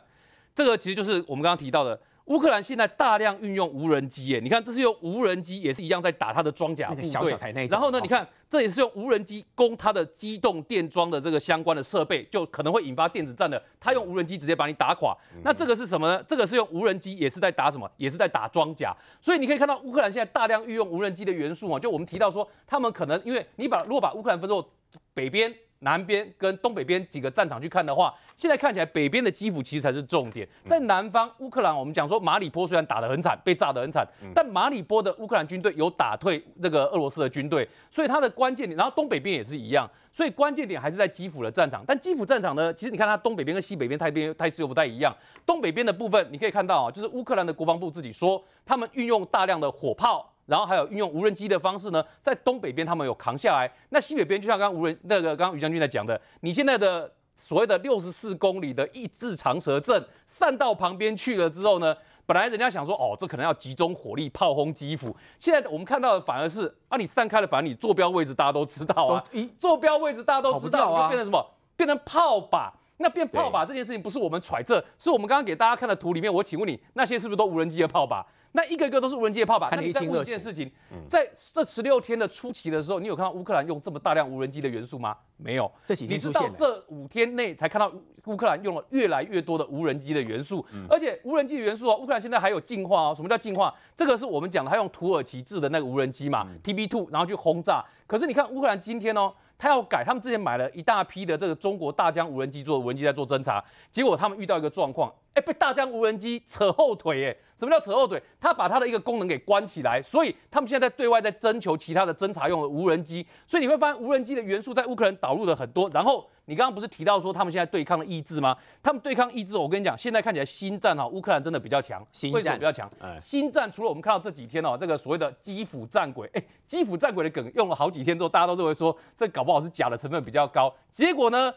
[0.55, 1.99] 这个其实就是我们刚刚提到的。
[2.31, 7.03] 乌克兰现在大量运用无人机，哎，你看这是用无人机，也是一样在打它的装甲部队。
[7.03, 13.61] 小小台那然后呢，你看这也是用无人机攻它的机动电装的这个相关的设备，就可能会引发电子战的。
[13.81, 15.13] 他用无人机直接把你打垮。
[15.43, 16.23] 那这个是什么呢？
[16.25, 17.91] 这个是用无人机，也是在打什么？
[17.97, 18.95] 也是在打装甲。
[19.19, 24.65] 所以你可以看到乌克兰现在大量运用无人机的元素啊，就我们提到说，他们可能因为你把如果把乌克兰分作
[25.13, 25.53] 北边。
[25.81, 30.47] 南边跟东北边几个战场去看的话，现在看起来北边的基辅其实才是重点。
[30.65, 41.83] 在南方乌克兰，我们讲说马里波虽然打得很惨，被炸得很惨，但马里波的乌克兰军队有打退那个俄罗斯的军队，所以它的关键点，然后东北边也是一样，所以关键点还是在基辅的战场。
[41.87, 45.15] 但基辅战场呢，其实你看它东北边跟西北边态边态势又不太一样。
[45.47, 50.27] 东北边的部分你可以看到啊，就是乌克兰的国防部自己说，他们运用大量的火炮。
[50.51, 53.71] 然后还有运用无人机的方式呢，在东北边他们有扛下来。
[53.87, 65.15] 那西北边就像刚刚无人那个刚刚于将军在讲的，你现在的所谓的六十四公里的意志长蛇阵散到旁边去了之后呢，本来人家想说哦，这可能要集中火力炮轰基辅。
[65.39, 69.23] 现在我们看到的反而是啊，你散开了，反而你坐标位置大家都知道啊，
[69.57, 71.49] 坐标位置大家都知道，就变成什么？
[71.77, 72.69] 变成炮靶。
[73.01, 76.33] 那变炮靶这件事情不是我们揣测，是我们刚刚给大家看的图里面。
[76.33, 78.23] 我请问你，那些是不是都无人机的炮靶？
[78.53, 79.69] 那一个一个都是无人机的炮靶。
[79.69, 80.69] 看你再问一件事情，
[81.07, 85.15] 在这十六天的初期的时候，你有看到乌克兰用这么大量无人机的元素吗？
[85.37, 85.71] 没有。
[85.85, 86.17] 这几天。
[86.17, 87.89] 你知道这五天内才看到
[88.25, 93.13] 乌克兰用了越来越多的无人机的元素，而且无人机的元素哦，乌克兰现在还有进化哦。
[93.15, 93.73] 什么叫进化？
[93.95, 97.81] 这个是我们讲的，他用土耳其制的那个无人机嘛，TB2，然后去轰炸。
[98.05, 99.33] 可是你看乌克兰今天哦。
[99.62, 108.21] 他要改，他们之前买了一大批的这个中国大疆无人机做的无人机在做侦查，结果他们遇到一个状况，哎，被大疆无人机扯后腿，哎，什么叫扯后腿？
[108.39, 116.27] 他把他的一个功能给关起来，所以他们现在在对外在征求其他的侦察用的无人机，所以你会发现无人机的元素在乌克兰导入的很多，然后。
[116.45, 118.57] 你刚刚不是提到说他们现在对抗的意志吗？
[118.83, 122.05] 他们对抗意志，我跟你讲，现在看起来新战哈，乌克兰真的比较强。
[122.11, 122.89] 新战比较强？
[122.99, 130.73] 嗯、新战除了我们看到这几天哦，这个所谓的基辅战鬼，哎，基辅战鬼的梗用了好几天之后，大家都认为说这搞不好是假的成分比较高。
[130.89, 131.53] 结果呢，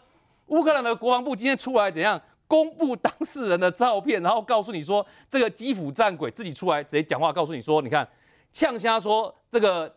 [0.46, 8.07] 乌克兰的国防部今天出来怎样公布当事人的照片，然后告诉你说这个基辅战鬼自己出来直接讲话，告诉你说，你看
[8.52, 9.94] 呛瞎说这个。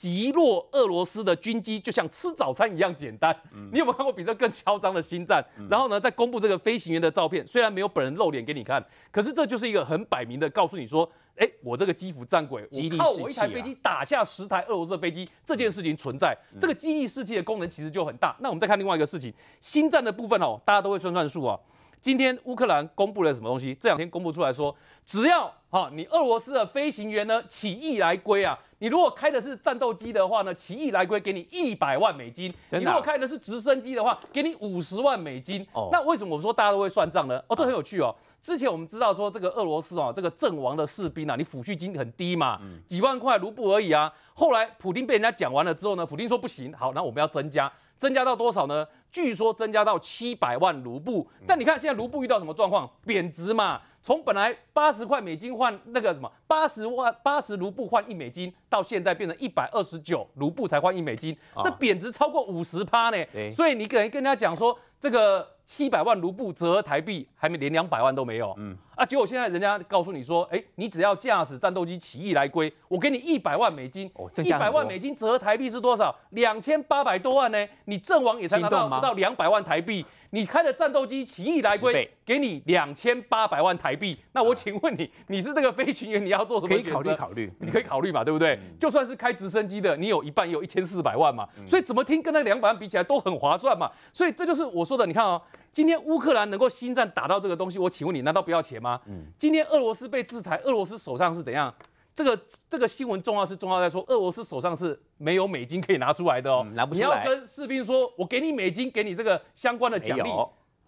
[0.00, 3.38] 击落俄罗斯的军机就像吃早餐一样简单。
[3.70, 5.44] 你有没有看过比这更嚣张的新战？
[5.68, 18.34] 然后呢，再公布这个飞行员的照片，虽然没有本人露脸给你看，可是这就是一个很摆明的告诉你说，哎，我这个基辅战鬼，我靠我一台飞机打下十台俄罗斯的飞机，这件事情存在，这个激励士气的功能其实就很大。
[18.40, 21.60] 那我们再看另外一个事情，新战的部分哦，大家都会算算数啊。
[22.00, 23.74] 今天乌克兰公布了什么东西？
[23.74, 28.58] 这两天公布出来说，只要哈你俄罗斯的飞行员呢起义来归啊。
[28.78, 35.66] 你如果开的是战斗机的话呢，起义来归给你一百万美金；你如果开的是直升机的话，给你五十万美金。
[35.74, 37.38] 哦，那为什么我们说大家都会算账呢？
[37.48, 38.14] 哦，这很有趣哦。
[38.40, 44.10] 之前我们知道说这个俄罗斯啊，这个阵亡的士兵啊，你抚恤金很低嘛，几万块卢布而已啊。
[44.32, 48.86] 后来普丁被人家讲完了之后呢，普丁说不行，好，那我们要增加，增加到多少呢？
[49.10, 51.28] 据说增加到七百万卢布。
[51.46, 52.88] 但你看现在卢布遇到什么状况？
[53.04, 53.82] 贬值嘛。
[54.00, 63.50] 从本来八十块美金换那个什么八十万八十卢布换一美金，到现在变成一百二十九卢布才换一美金，这贬值超过五十趴呢。
[63.52, 65.46] 所以你可能跟人家讲说这个。
[65.70, 74.04] 七百万卢布折合台币还没连两百万都没有，嗯啊，结果现在人家告诉你说，哎，你只要驾驶战斗机起义来归，我给你一百万美金，
[74.44, 76.14] 一百万美金折合台币是多少？
[76.32, 77.66] 两千八百多万呢？
[77.86, 86.74] 你阵亡也才拿到不到两百万台币，你开的战斗机起义来归，给你两千八百万台币，那我请问你，你是这个飞行员，你要做什么？
[86.74, 88.58] 可以考虑考虑，你可以考虑嘛，对不对？
[88.78, 95.40] 就算是开直升机的，你有一半也有一千四百万嘛，所以怎么听跟那两百万比起来都很划算嘛，所以这就是我说的，你看哦。
[95.72, 99.00] 今天乌克兰能够新战打到这个东西，我请问你，难道不要钱吗？
[99.06, 99.26] 嗯。
[99.38, 101.72] 今天俄罗斯被制裁，俄罗斯手上是怎样？
[102.12, 102.36] 这个
[102.68, 106.66] 这个新闻重要是重要在说，俄罗斯手上是没有美金可以拿出来的哦。
[106.74, 107.06] 拿不出来。
[107.06, 110.30] 你要跟士兵说，我给你美金，给你这个相关的奖励，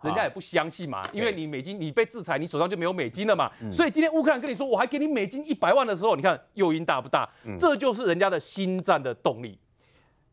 [0.03, 3.49] 人家也不相信嘛，因为你美金你被制裁，你手上就没有美金了嘛。
[3.71, 7.27] 所以今天乌克兰跟你说，我还给你美金一百万的时候，你看诱因大不大？
[7.57, 9.57] 这就是人家的新战的动力。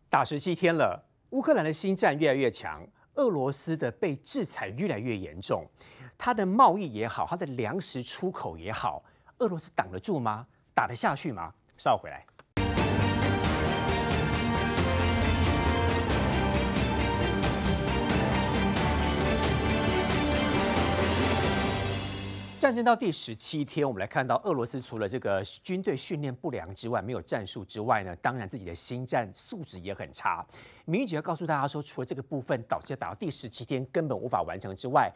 [0.10, 2.86] 打十七天了，乌克兰的新战越来越强。
[3.20, 5.70] 俄罗斯的被制裁越来越严重，
[6.18, 9.04] 它的贸易也好，它的粮食出口也好，
[9.40, 10.48] 俄罗斯挡得住吗？
[10.74, 11.54] 打得下去吗？
[11.78, 12.26] 稍后回来。
[22.60, 30.46] 战争到第十七天，我们来看到俄罗斯除了这个军队训练不良之外，没有战术之外呢，当然自己的心战素质也很差。
[30.84, 35.10] 民意局告诉大家说，除了这个部分导致打到第十七天根本无法完成之外，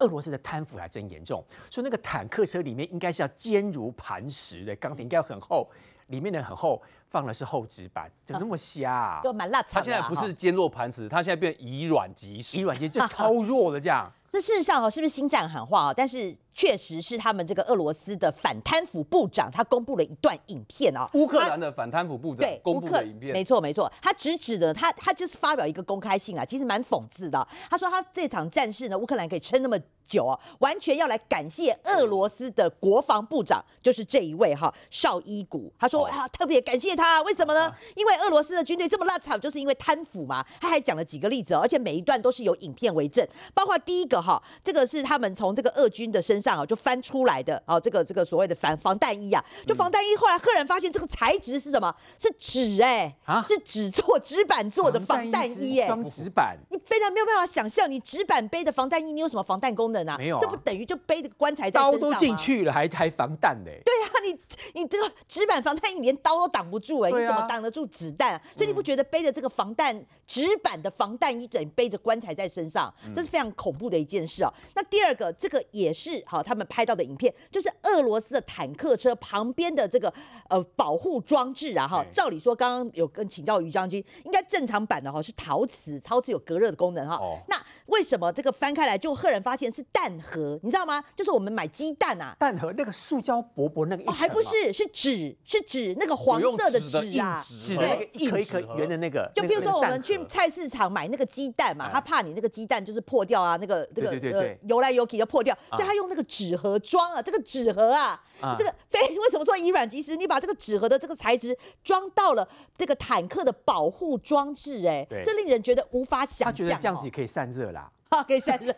[0.00, 1.44] 俄罗斯的贪腐还真严重。
[1.70, 5.70] 说那个坦克车里面应该是要坚如磐石的钢铁，应该要很厚，
[6.08, 9.20] 里面的很厚放的是厚纸板，怎么那么瞎啊？
[9.22, 9.60] 就蛮辣。
[9.62, 14.10] 他现在不是坚若磐石，他现在变以软击石，以软击就超弱的这样。
[14.32, 15.94] 这事实上哦，是不是新战喊话啊？
[15.94, 16.36] 但是。
[16.52, 21.08] 确实是他们这个俄罗斯的反贪腐部长，他公布了一段影片啊。
[21.14, 27.46] 乌克兰的反贪腐部长公布的影片，没错没错，他直指的他他就是发表一个公开信啊，其实蛮讽刺的。
[27.70, 35.72] 他说他这场战事呢，乌克兰可以撑那么久啊，完全要来感谢俄罗斯的国防部长，就是这一位哈绍伊古。
[35.78, 37.70] 他说啊，特别感谢他，为什么呢？
[37.94, 40.42] 因为俄罗斯的军队这么拉惨，就是因为贪腐嘛。
[40.60, 46.66] 他还讲了几个例子，而且每一段都是有影片为证，包括第一个哈，这个是他们从这个俄军的身上啊。
[46.70, 51.92] 就翻出来的哦，这个这个所谓的防防弹衣啊，就防弹衣，后来赫然发现这个材质是什么？
[52.16, 60.16] 是纸哎，啊，是纸做纸板做的防弹衣哎，装纸板，你非常没有办法想象，你纸板背的防弹衣，你有什么防弹功能啊？
[60.16, 61.98] 没有，这不等于就背着个棺材在身上吗？
[61.98, 63.80] 刀都进去了，还还防弹嘞？
[63.84, 68.40] 对啊，你你这个纸板防弹衣连刀都挡不住哎，你怎么挡得住子弹？
[68.56, 74.52] 所以你不觉得背着这个防弹纸板的防弹衣等于背着棺材在身上，这是非常恐怖的一件事啊。
[74.74, 76.42] 那第二个，这个也是好。
[76.42, 80.12] 他们拍到的影片就是俄罗斯的坦克车旁边的这个
[80.48, 87.20] 呃保护装置啊哈，照理说刚刚有跟请教于将军，应该正常版的哈是陶瓷，陶瓷有隔热的功能哈。
[87.46, 90.58] 那为什么这个翻开来就赫然发现是弹盒？
[90.62, 91.04] 你知道吗？
[91.14, 99.28] 就是我们买鸡蛋啊，蛋盒那个塑胶薄薄那个哦，还不是是纸是纸那个黄色的纸啊，纸的那个一颗一颗圆的那个。
[99.34, 106.60] 就比如说我们去菜市场买那个鸡蛋嘛，他怕你那个鸡蛋就是破掉啊，那个那个呃游来游去就破掉，所以他用那个纸。
[106.60, 110.14] 盒装啊，这个纸盒啊，啊这个非 为什么说以软击石？
[110.14, 116.46] 你把这个纸盒的这个材质装到了这个坦克的保护装置，哎，这令人觉得无法想象。
[116.48, 117.90] 他觉得这样子也可以散热啦。
[118.10, 118.74] 好， 可以算是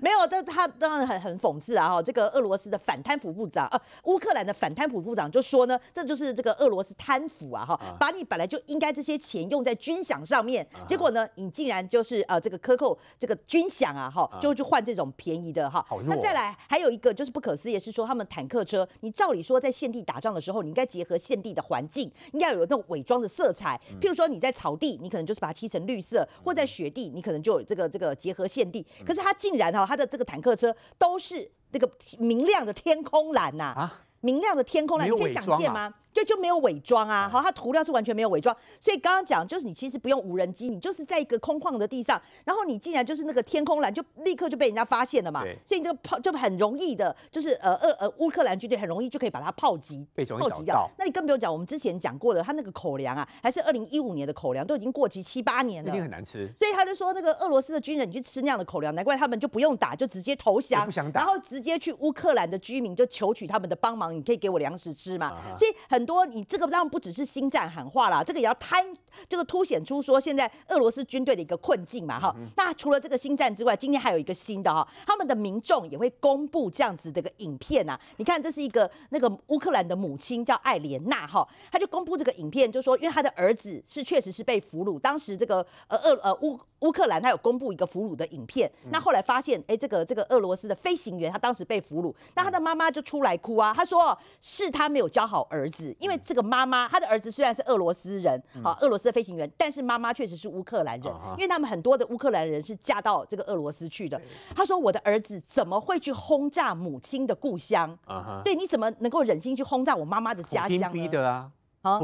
[0.00, 1.88] 没有，这他当然很很讽刺啊！
[1.88, 7.66] 哈，这个俄罗斯的反贪腐部长，呃，乌克兰的反贪腐部长就说呢，这就是这个俄罗斯贪腐啊！
[7.66, 14.08] 哈，把你本来就应该这些钱用在军饷上面，结果呢，你竟然就是呃这个克扣这个军饷啊！
[14.08, 15.84] 哈，就去换这种便宜的哈。
[16.04, 28.75] 那再来还有一个就是不可思议，是说他们坦克车，你照理说在现地打仗的时候，你应该结合现地的环境，应该有那种伪装的色彩，譬如说你在草地，你可能就是把它漆成绿色，或在雪地，你可能就有这个这个结合现地。
[29.04, 35.92] 可是他竟然哈，他的这个坦克车都是那个明亮的天空蓝呐，啊，明亮的天空蓝，你可以想见吗？
[36.12, 50.06] 对就没有伪装啊，好，它涂料是完全没有伪装，所以刚刚讲就是你其实不用无人机，你就是在一个空旷的地上，然后你竟然就是那个天空蓝就立刻就被人家发现了嘛，所以你这个炮就很容易的，就是呃呃呃乌克兰军队很容易就可以把它炮击，
[50.40, 50.88] 炮击掉。
[50.96, 56.50] 那你更不用讲，我们之前讲过的，他那个口粮啊，还是二零一五年的口粮，都已经过期七八年了，一定很难吃。
[56.58, 65.36] 所以他就说那个俄罗斯的军人你去吃那样的口粮，难怪他们就不用打，就直接投降，不想打，然后直接去乌克兰的居民就求取他们的帮忙，你可以给我粮食吃嘛。
[65.58, 66.86] 所以很多你这个当然。
[66.86, 68.80] 不只是新战喊话啦，这个也要贪，
[69.28, 72.32] 这个凸显出说现在俄罗斯军队的一个困境嘛哈。
[72.38, 78.00] 嗯、那除了这个新战之外，今天还有一个新的哈，他们的民众也会公布这样子的一个影片啊。
[78.18, 96.88] 你看，这是一个那个乌克兰的母亲叫艾莲娜哈，她就公布这个影片，就说因为她的儿子是确实是被俘虏，当时这个呃俄呃乌乌克兰他有公布一个俘虏的影片，嗯、那后来发现哎这个这个俄罗斯的飞行员他当时被俘虏，那他的妈妈就出来哭啊，他说是他没有教好儿子，因为这个妈妈。
[96.88, 104.20] 他的儿子虽然是俄罗斯人，啊，俄罗斯的飞行员，但是妈妈确实是乌克兰人，因为他们很多的乌克兰人是嫁到这个俄罗斯去的。
[104.54, 107.98] 他说：“我的儿子怎么会去轰炸母亲的故乡？
[108.44, 111.50] 对，你怎么能够忍心去轰炸我妈妈的家乡呢？”啊，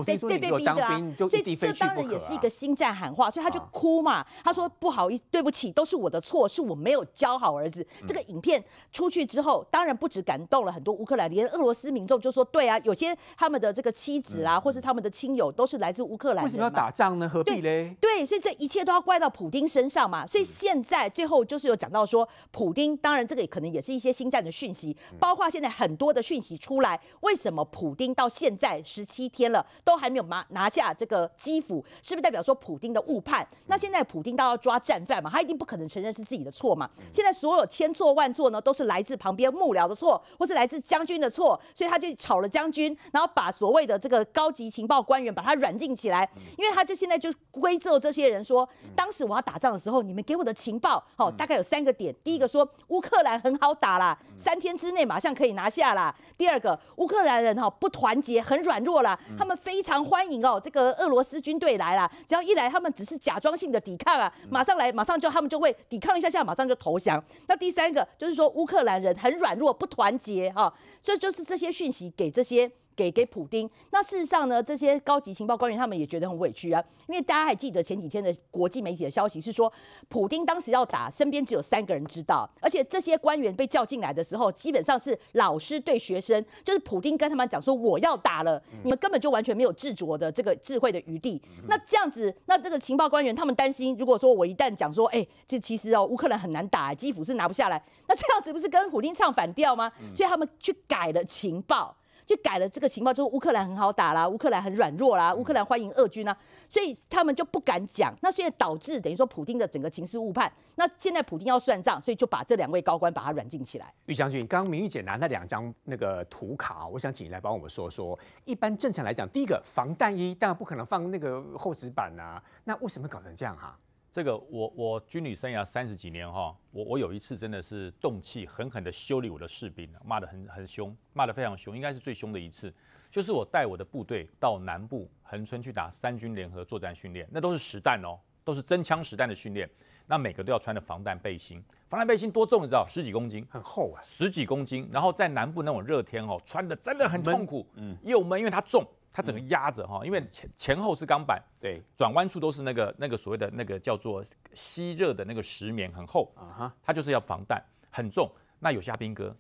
[0.05, 4.25] 对，对，被逼的啊，所以这当然也是一个心战喊话，所以他就哭嘛。
[4.45, 7.87] 他说不好意思，对不起，都是我的错，是我没有教好儿子。
[8.07, 16.45] 这个影片出去之后，当然不止感动了很多乌克兰，连俄罗斯民众就说，对啊，有些他们的这个妻子啦，或是他们的亲友都是来自乌克兰。
[16.45, 17.29] 为什么要打仗呢？
[17.29, 17.97] 何必嘞？
[18.01, 20.27] 对，所以这一切都要怪到普丁身上嘛。
[20.27, 29.65] 所以现在最后就是有讲到说，普丁当然这个也可能也是一些心战的讯息，包括现在很多的讯息出来，为什么普丁到现在十七天了？
[29.85, 33.47] 都还没有拿拿下这个基辅，是不是代表说普丁的误判？
[33.67, 36.89] 那现在普丁都要抓战犯嘛，他一定不可能承认是自己的错嘛。
[37.13, 52.15] 现在所有千错万错呢，都是来自旁边幕僚的错，或是来自将军的错，所以他就炒了将军，然后把所谓的这个高级情报官员把他软禁起来，因为他就现在就归奏这些人说，当时我要打仗的时候，你们给我的情报，好，大概有三个点。
[52.23, 56.15] 第一个说乌克兰很好打啦，三天之内马上可以拿下啦。
[56.37, 67.23] 第二个，乌克兰人哈不团结，很软弱啦，他们非常欢迎哦这个俄罗斯军队来啦，只要一来，他们只是假装性的抵抗啊，马上来，马上就他们就会抵抗一下下，马上就投降。
[67.47, 72.71] 那第三个就是说乌克兰人很软弱，不团结哈，这就是这些讯息给这些。
[72.95, 79.73] 给给普丁，那事实上呢，这些高级情报官员他们也觉得很委屈啊，因为大家还记得前几天的国际媒体的消息是说，
[80.09, 91.41] 普丁当时要打，身边只有三个人知道，而且这些官员被叫进来的时候，基本上是老师对学生，就是普丁跟他们讲说我要打了，你们根本就完全没有自主的这个智慧的余地。
[91.67, 99.91] 那这样子，那这个情报官员他们担心，如果说我一旦讲说，哎，这其实哦乌克兰很难打，基辅是拿不下来，那这样子不是跟普丁唱反调吗？
[100.15, 101.97] 所以他们去改了情报。
[102.25, 106.37] 就改了这个情报，就是乌克兰很好打啦，乌克兰很软弱啦，乌克兰欢迎俄军啊，
[106.69, 108.15] 所以他们就不敢讲。
[108.23, 110.53] 那所以导致等于说普京的整个情势误判。
[110.77, 113.93] 那现在普京要算账，所以就把这两位高官把他软禁起来。
[114.07, 118.19] 玉将军，刚刚明玉姐拿那两张那个图卡，我想请你来帮我们说说。
[118.45, 123.79] 一般正常来讲，第一个防弹衣当然不可能放那个厚纸板啊，那为什么搞成这样哈、啊？
[124.13, 132.71] 这个我我军旅生涯三十几年哈，我我有一次真的是动气，狠狠的修理我的士兵，骂得很很凶，骂得非常凶，应该是最凶的一次。
[133.11, 139.67] 就是我带我的部队到南部横村去打三军联合作战训练，那都是实弹哦，都是真枪实弹的训练。
[140.07, 142.85] 那每个都要穿的防弹背心，防弹背心多重你知道？
[142.87, 144.87] 十几公斤，很厚啊，十几公斤。
[144.93, 148.87] 然后在南部那种热天哦，穿的真的很痛苦，嗯，又闷，因为它重。
[149.13, 158.31] 它整个压着哈，因为前前后是钢板，对，转弯处都是那个那个所谓的那个叫做吸热的那个石棉，很厚啊哈，它就是要防弹，很重。
[158.59, 159.37] 那有些阿兵哥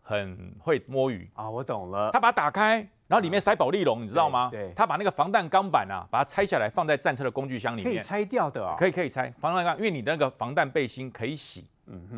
[0.00, 4.48] 很会摸鱼啊，我懂了，他把它打开，然后里面塞保利龙，你知道吗？
[4.50, 11.66] 对，他把那个防弹钢板啊，把它拆下来放在战车的工具箱里面，可以拆掉的啊，可以可以拆防弹钢，因为你的那个防弹背心可以洗。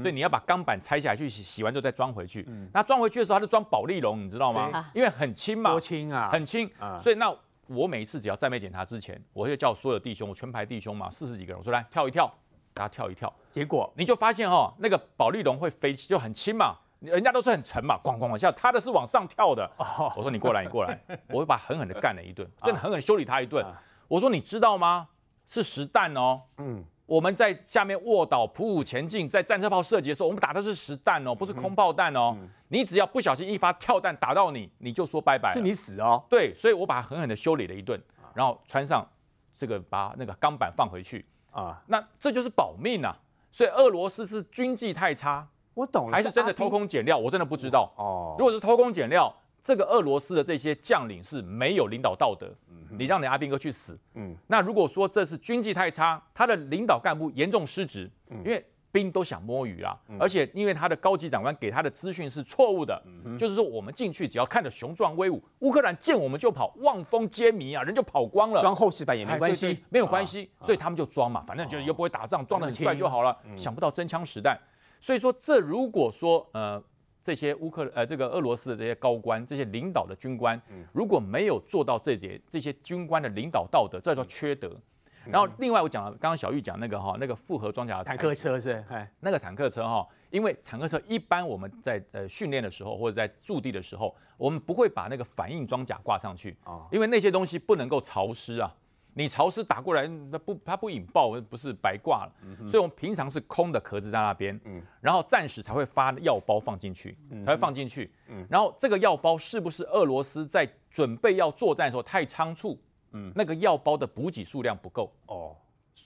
[0.01, 2.47] 所以你要把钢板拆下来去洗，洗完之后再装回去。
[2.73, 4.91] 那装回去的时候，它就装保丽龙，你知道吗？
[4.95, 6.70] 因为很轻嘛，多轻啊，很轻。
[6.99, 7.35] 所以那
[7.66, 12.33] 我每一次只要在没检查之前，我就叫所有弟兄，我全排弟兄嘛，四十几个人，我说来跳一跳，
[12.75, 13.33] 大家跳一跳。
[13.51, 19.70] 结果你就发现哦，那个保丽龙会飞起，就很轻嘛，人家都是很沉嘛，咣咣往下，他的是往上跳的。
[20.16, 20.99] 我说你过来，你过来，
[21.31, 23.64] 我会把狠狠的干了一顿，真的狠狠修理他一顿。
[24.09, 25.09] 我说你知道吗？
[25.47, 26.43] 是实弹哦。
[26.59, 26.85] 嗯。
[27.12, 32.34] 我们在下面卧倒匍匐前进，在战车炮射击的时候，我们打的是实弹哦，不是空炮弹哦。
[32.68, 36.24] 你只要不小心一发跳弹打到你，你就说拜拜，是你死哦。
[36.30, 38.02] 对，所以我把它狠狠的修理了一顿，
[38.32, 39.06] 然后穿上
[39.54, 41.82] 这个，把那个钢板放回去啊。
[41.86, 43.14] 那这就是保命啊。
[43.50, 47.18] 所以俄罗斯是军纪太差，我懂了，还是真的偷工减料？
[47.18, 48.36] 我真的不知道哦。
[48.38, 49.30] 如果是偷工减料，
[49.62, 52.50] 这个俄罗斯的这些将领是没有领导道德。
[52.99, 74.59] 你让你阿兵哥去死，嗯，那如果说这是军纪太差，他的领导干部严重失职，嗯，因为兵都想摸鱼啊，嗯，而且因为他的高级长官给他的资讯是错误的，嗯，就是说我们进去只要看着雄壮威武，乌克兰见我们就跑，望风皆靡啊，人就跑光了，装厚纸板也没关系，没有关系，所以他们就装嘛，反正就是又不会打仗，装得很帅就好了，想不到真枪实弹，
[75.01, 76.82] 所以说这如果说呃。
[77.23, 80.61] 这些乌克呃，这个俄罗斯的这些高官，这些领导的军官，
[80.93, 84.77] 如果没有做到这些这些军官的领导道德，这叫缺德。
[85.25, 88.85] 然后另外我讲了，刚刚小玉讲那个哈，那个复合装甲坦克车是，
[89.20, 96.57] 那个坦克车哈，因为坦克车一般我们在呃训练的时候或者在驻地的时候，我们不会把那个反应装甲挂上去，
[96.91, 98.75] 因为那些东西不能够潮湿啊。
[99.14, 102.32] 你潮湿打过来，那不它不引爆，不是白挂了。
[102.42, 108.10] 嗯、所以我们平常是空的壳子在那边，嗯、然后战时才会发药包放进去，嗯、才会放进去。
[108.28, 112.78] 嗯、然后这个药包是不是俄罗斯在准备要作战的时候太仓促？
[113.12, 115.12] 嗯、那个药包的补给数量不够。
[115.26, 115.56] 哦，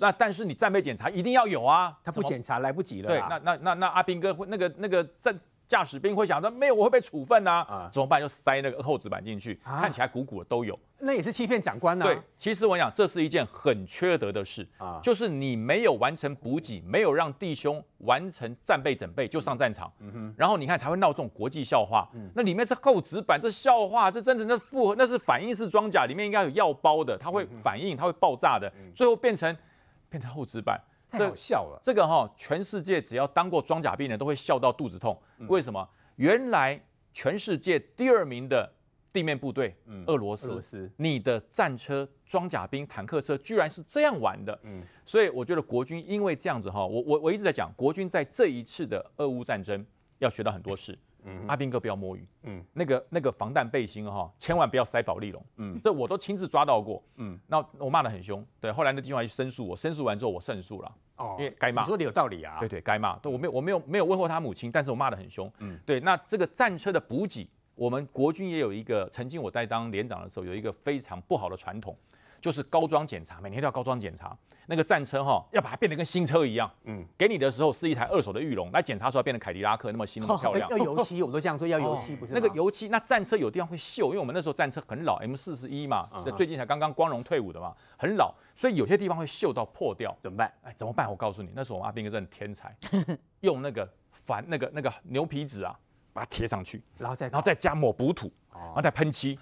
[0.01, 3.09] 那但是你战备检查一定要有啊，他不检查来不及了。
[3.09, 5.39] 对，那那那那阿兵哥会那个那个战。
[5.67, 8.21] 驾驶兵会想着没有，我会被处分呐、怎么办？
[8.21, 12.09] 就塞那个厚纸板进去，啊、看起来鼓鼓的都有，那也是欺骗长官呐、啊。
[12.09, 22.09] 对，其实我讲这是一件很缺德的事啊，就是你没有完成补给，没有让弟兄完成战备准备就上战场，嗯哼，然后你看才会闹这种国际笑话。
[22.15, 29.57] 嗯、那里面是厚纸板，这笑话，这真的那复合那是反应式装甲，里面应该有药包的，它会反应，它会爆炸的，最后变成
[30.09, 30.81] 变成厚纸板。
[31.19, 35.21] 太好笑了，这个哈，全世界只要当过装甲兵的都会笑到肚子痛。
[35.49, 35.89] 为什么？
[36.17, 36.81] 原来
[37.13, 38.73] 全世界第二名的
[39.13, 39.75] 地面部队，
[40.07, 44.59] 俄罗斯，你的战车、装甲兵、坦克车居然是这样玩的。
[44.63, 49.85] 嗯，所以我觉得国军因为这样子哈，我我我一直在讲，国军在这一次的俄乌战争
[50.19, 50.99] 要学到很多事。
[51.47, 71.97] 阿兵哥不要摸鱼，嗯，那个那个防弹背心哈，千万不要塞保利龙，嗯，这我都亲自抓到过，嗯，那我骂得很凶，对，后来那地方去申诉，我申诉完之后我胜诉了，哦，因为该骂，你说的有道理啊，对对，该骂，对我没有我没有没有问候他母亲，但是我骂得很凶，嗯，对，那这个战车的补给，我们国军也有一个，曾经我在当连长的时候有一个非常不好的传统。
[72.41, 74.37] 就是高装检查，每年都要高装检查。
[74.69, 76.69] 那个战车哈，要把它变得跟新车一样。
[76.85, 80.69] 嗯，给你的时候是一台二手的玉龙，来检查出来变成凯迪拉克那么新那么漂亮。
[80.71, 82.35] 要油漆，我们都这样说，要油漆不是？
[82.35, 90.53] 那个油漆，那战车有地方会锈，因为我们那时候战车很老，M 四十一嘛，最近才刚刚光荣退伍的嘛，很老，所以有些地方会锈到破掉，怎么办？
[90.63, 91.09] 哎，怎么办？
[91.09, 92.77] 我告诉你，那时候我们阿兵哥真的天才，
[93.43, 95.79] 用那个帆那个那个牛皮纸啊，
[96.13, 99.39] 把它贴上去，然后再然后再加抹补土，然后再喷漆。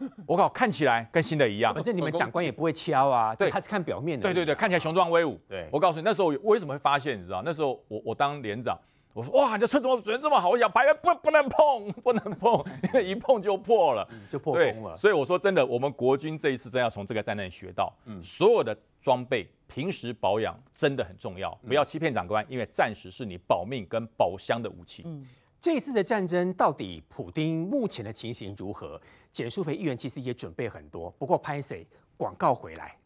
[0.26, 1.74] 我靠，看起来跟新的一样。
[1.74, 4.22] 反正你们长官也不会敲啊，对，他是看表面的。
[4.22, 5.40] 对对对，看起来雄壮威武。
[5.48, 7.18] 对，我告诉你，那时候我为什么会发现？
[7.18, 8.78] 你知道，那时候我我当连长，
[9.12, 10.50] 我说哇，你这车怎么主人这么好？
[10.50, 14.96] 我想排不不能碰，不能碰， 因为一碰就破了，就破功了。
[14.96, 25.02] 所以我说真的，我们国军这一次真要从这个战争学到，嗯，所有的装备平时保养真的很重要，不要欺骗长官，因为暂时是你保命跟保箱的武器。
[25.06, 25.26] 嗯。
[25.60, 28.98] 这一次的战争到底普丁目前的情形如何？
[29.30, 31.86] 简舒培议员其实也准备很多，不过拍谢
[32.16, 32.96] 广告回来。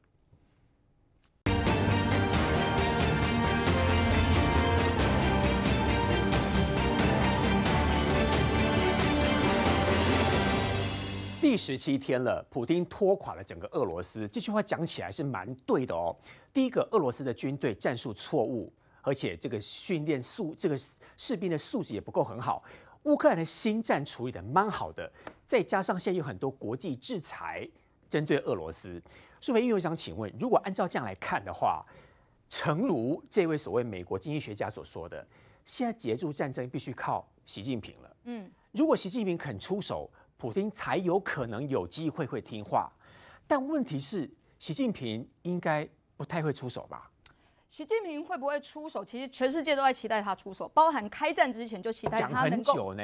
[11.40, 16.16] 第十七天了，普丁拖垮了整个俄罗斯，这句话讲起来是蛮对的哦。
[16.52, 18.72] 第一个，俄罗斯的军队战术错误。
[19.04, 20.76] 而且这个训练素，这个
[21.16, 22.64] 士兵的素质也不够很好。
[23.04, 25.12] 乌克兰的新战处理的蛮好的，
[25.46, 27.68] 再加上现在有很多国际制裁
[28.08, 29.00] 针对俄罗斯。
[29.42, 31.84] 苏培议员想请问，如果按照这样来看的话，
[32.48, 35.26] 诚如这位所谓美国经济学家所说的，
[35.66, 38.16] 现在结束战争必须靠习近平了。
[38.24, 42.90] 嗯，如果习近平肯出手，普京才有可能有机会会听话。
[43.46, 45.86] 但问题是，习近平应该
[46.16, 47.10] 不太会出手吧？
[47.74, 49.04] 习近平会不会出手？
[49.04, 52.94] 其实全世界都在期待他出手，包含开战之前就期待他能够。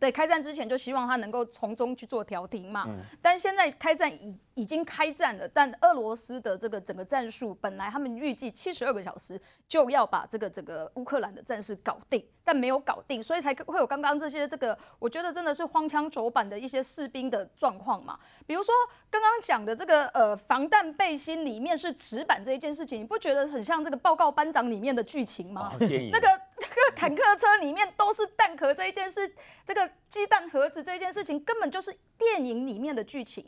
[0.00, 2.84] 对，开战之前就希望他能够从中去做调停嘛。
[2.88, 18.18] 嗯、但现在开战已已经开战了，但俄罗斯的这个整个战术本来他们预计七十二个小时就要把这个整个乌克兰的战事搞定，但没有搞定，所以才会有刚刚这些这个，我觉得真的是荒腔走板的一些士兵的状况嘛。
[18.46, 18.74] 比如说
[19.10, 25.72] 刚刚讲的这个呃防弹背心里面是纸板这一件事情，你不觉得很像这个报告班长里面的剧情吗？
[25.74, 25.76] 哦、
[26.10, 26.28] 那个
[26.60, 29.32] 那 个坦克车里面都是弹壳这一件事，
[29.66, 33.44] 这个鸡蛋盒子这件事情根本就是电影里面的剧情。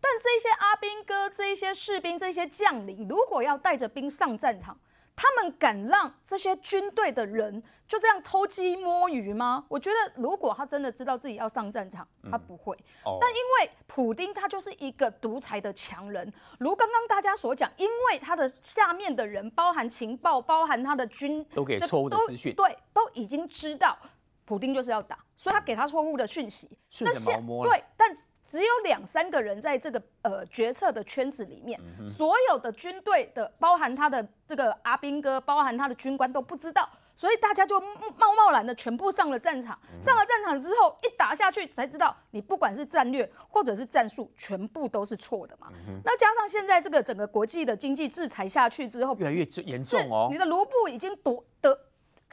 [0.00, 4.78] 但这些阿兵哥、这些士兵、这些将领，如果要带着兵上战场，
[5.16, 9.64] 他们敢让这些军队的人就这样偷鸡摸鱼吗？
[9.68, 12.76] 我觉得，如果他真的知道自己要上战场，他不会。
[13.06, 23.96] 嗯、但因为普丁他就是一个独裁的强人，如刚刚大家所讲，因为他的下面的人，包含情报、包含他的军，都给错误的资讯，对，都已经知道
[24.44, 26.68] 普丁就是要打，所以他给他错误的讯息。
[26.90, 27.64] 顺着毛摸。
[27.64, 28.14] 对，但。
[28.44, 31.80] 只有两三个人在这个呃决策的圈子里面，
[32.16, 39.78] 所有的军队的，包含他的这个阿兵哥，包含他的军官都不知道，所以大家就贸贸然的全部上了战场。
[40.00, 45.68] 上了战场之后，一打下去才知道，你不管是战略或者是战术，全部都是错的嘛。
[46.04, 51.78] 那加上现在这个整个国际的经济制裁下去之后，越来越严重哦，你的卢布已经夺得。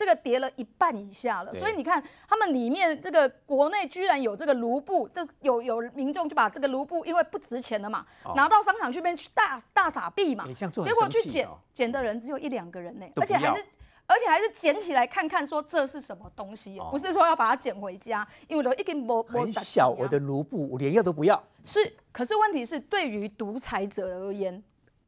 [0.02, 8.04] 这个跌了一半以下了，所以你看他们里面这个国内居然有这个卢布，就有有民众就把这个卢布，因为不值钱了嘛，
[8.36, 10.44] 拿到商场去边去大大撒币嘛，
[10.84, 13.64] 结果去捡捡的人只有一两个人呢，而且还是
[14.08, 21.42] 而且还是捡起来看看说这是什么东西，不是说要把它捡回家，因为都一根毛很小我的卢布，我连要都不要。
[21.64, 21.80] 是，
[22.12, 24.64] 可是问题是对于独裁者而言，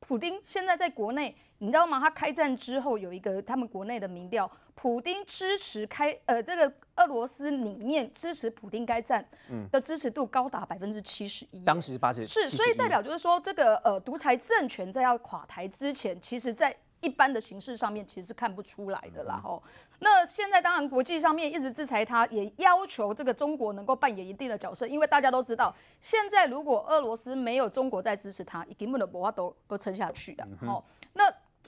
[0.06, 1.36] 普丁现在在国内。
[1.60, 1.98] 你知道吗？
[1.98, 9.26] 他开战之后有一个他们国内的民调，普丁支持开呃这个俄罗斯里面支持普丁开战
[9.72, 11.64] 的支持度高达百分之七十一。
[11.64, 16.76] 当时八十是，所以代表就是说这个呃独裁政权在要垮台之前，其实在。
[17.04, 19.62] 一般的形式上面其实是看不出来的啦吼。
[20.00, 30.48] 那现在当然国际上面一直制裁他，也要求这个中国能够扮演一定的角色，因为大家都知道，现在如果俄罗斯没有中国在支持他，根本的不都都撑下去的。
[30.62, 30.84] 哦，
[31.14, 31.24] 那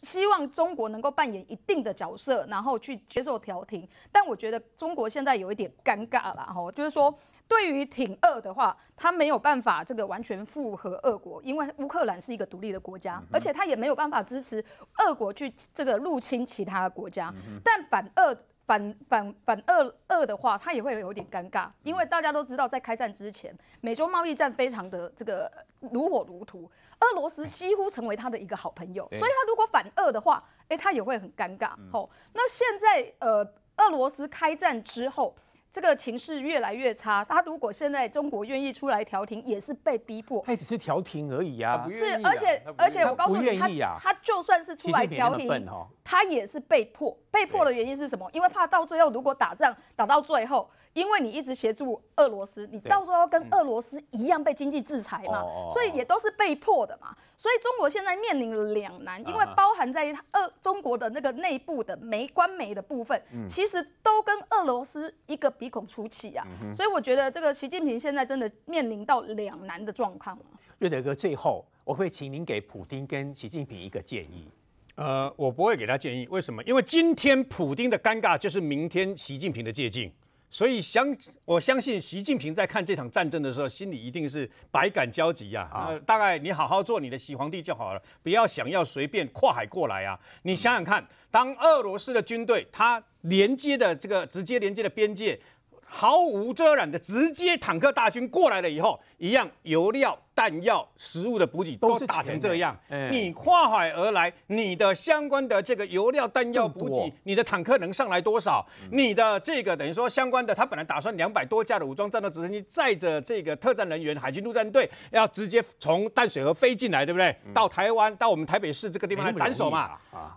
[0.06, 3.86] 希望中国能够扮演一定的角色，然后去接受调停。
[4.12, 7.14] 但我觉得中国现在有一点尴尬了吼，就是说。
[7.48, 14.66] 对于挺俄的话，他没有办法这个完全复合俄国，因为乌克兰是一个独立的国家，而且他也没有办法支持
[14.98, 17.32] 俄国去这个入侵其他的国家。
[17.64, 18.36] 但反俄
[18.66, 31.72] 反反反俄俄的话，他也会有点尴尬，因为大家都知道，在开战之前，美洲贸易战非常的这个如火如荼，俄罗斯 几乎成为他的一个好朋友，所以他如果反俄的话，哎，他也会很尴尬。
[31.92, 33.46] 吼，那现在呃，
[33.78, 35.36] 俄罗斯开战之后。
[35.76, 40.42] 这个情势越来越差，他如果现在中国愿意出来调停，也是被逼迫。
[40.46, 45.68] 他只是调停而已啊，是，而且而且我告诉你，他、啊、他就算是出来调停，
[46.02, 47.14] 他也是被迫。
[47.30, 48.26] 被迫的原因是什么？
[48.32, 50.70] 因为怕到最后如果打仗打到最后。
[50.96, 57.14] 因为你一直协助俄罗斯，你到时候要跟俄罗斯一样被经济制裁嘛，所以也都是被迫的嘛。
[57.36, 66.48] 所以中国现在面临了两难，因为包含在俄中国的那个内部的煤官煤的部分，其实都跟俄罗斯一个鼻孔出气啊。
[66.74, 70.40] 所以我觉得这个习近平现在真的面临到两难的状况。
[70.80, 74.48] 瑞德哥，最后我会请您给普京跟习近平一个建议。
[74.96, 76.64] 呃，我不会给他建议，为什么？
[76.64, 80.10] 因为今天普京的尴尬就是明天习近平的借镜。
[80.56, 81.06] 所以相
[81.44, 85.70] 我相信习近平在看这场战争的时候，心里一定是百感交集呀。
[85.70, 90.18] 啊，呃，大概你好好做你的习皇帝就好了，不要想要随便跨海过来啊。
[90.44, 95.38] 你想想看，当俄罗斯的军队它连接的这个直接连接的边界，
[95.84, 100.18] 毫无遮拦的直接坦克大军过来了以后，一样油料。
[100.36, 102.78] 弹药、食物的补给都是打成这样，
[103.10, 108.64] 你跨海而来，你的相关的这个油料、弹药补给，你的坦克能上来多少？
[108.92, 117.34] 你的这个等于说相关的，他本来打算两百多架的武装战斗直升机载着这个特战人员、海军陆战队，要直接从淡水河飞进来，对不对？
[117.54, 119.92] 到台湾，到我们台北市这个地方来斩首嘛。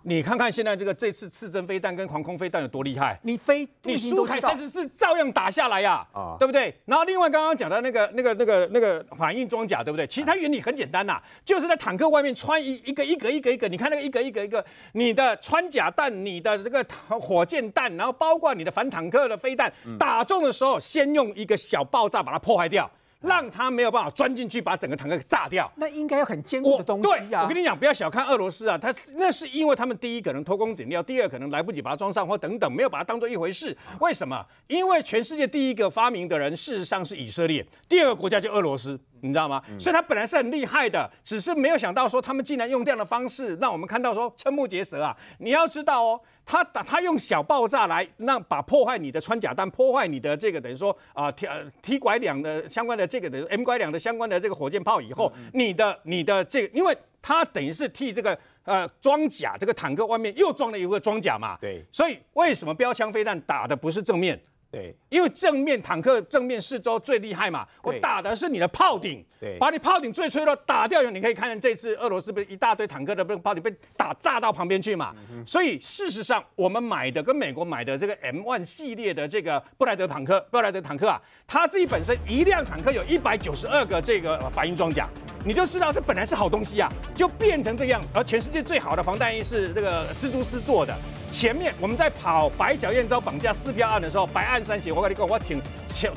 [0.05, 3.19] 你看看现在这个这次刺针飞弹跟防空飞弹有多厉害？
[3.25, 6.07] 你飞，你苏凯三十四照样打下来呀，
[6.39, 6.73] 对不对？
[6.85, 9.83] 然后另外刚刚讲的那个、那个、那个、那个反应装甲。
[9.89, 10.07] 对不对？
[10.07, 14.63] 其实它原理很简单呐，就是在坦克外面穿一一个一格一格一格，你看那个一格一格一个，
[14.93, 16.85] 你的穿甲弹、你的这个
[17.19, 22.91] 火箭弹，然后包括你的反坦克的飞弹，打中的时候，先用一个小爆炸把它破坏掉。
[23.21, 25.69] 让他没有办法钻进去，把整个坦克炸掉。
[25.75, 27.43] 那应该要很坚固的东西啊！
[27.43, 33.77] 我跟你讲，不要小看俄罗斯啊，他那是因为他们第一可能偷工减料，第二可能来不及把它装上或等等，没有把它当做一回事。
[33.99, 34.47] 为什么？
[34.69, 39.63] 因为全世界第一个发明的人事实上是以色列，第二个国家就俄罗斯，你知道吗？
[39.79, 45.17] 所以他本来是很厉害的，只是没有想到说他们竟然用这样的方式让我们看到说瞠目结舌啊！
[45.39, 46.21] 你要知道哦。
[46.51, 51.47] 他打他用小爆炸来让把破坏你的穿甲弹，破坏你的这个等于说啊 T
[51.83, 64.41] T 拐两的相关的这个等于 M 拐两的相关的这个火箭炮以后，你的你的这个，因为他等于是替这个呃装甲这个坦克外面又装了一个装甲嘛，对，所以为什么标枪飞弹打的不是正面？
[64.71, 75.15] 对，因为正面坦克正面四周最厉害嘛，我打的是你的炮顶，对，把你炮顶最脆弱打掉以后，你可以看见这次俄罗斯不是一大堆坦克的炮顶被打炸到旁边去嘛，
[75.47, 85.09] 所以事实上我们买的跟美国买的这个 M1 系列的这个布莱德坦克，布莱德坦克啊，它自己本身一辆坦克有一百九十二个这个反应装甲，
[85.47, 90.95] 你就知道这本来是好东西啊，就变成这样，而全世界最好的防弹衣是这个蜘蛛丝做的。
[91.31, 95.61] 前面我们在跑白小燕遭绑架撕票案的时候，白岸山协我跟你讲，我挺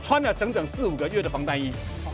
[0.01, 1.71] 穿了整整四五个月的防弹衣。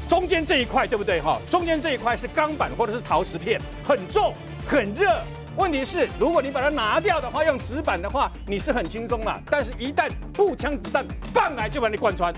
[0.10, 1.40] 中间这一块对不对哈？
[1.50, 4.34] 中间这一块是钢板或者是陶瓷片，很重
[4.66, 5.22] 很热。
[5.58, 9.42] 问题是，如果你把它拿掉的话，用纸板的话，你是很轻松了。
[9.50, 12.34] 但是，一旦步枪子弹放来，就把你贯穿。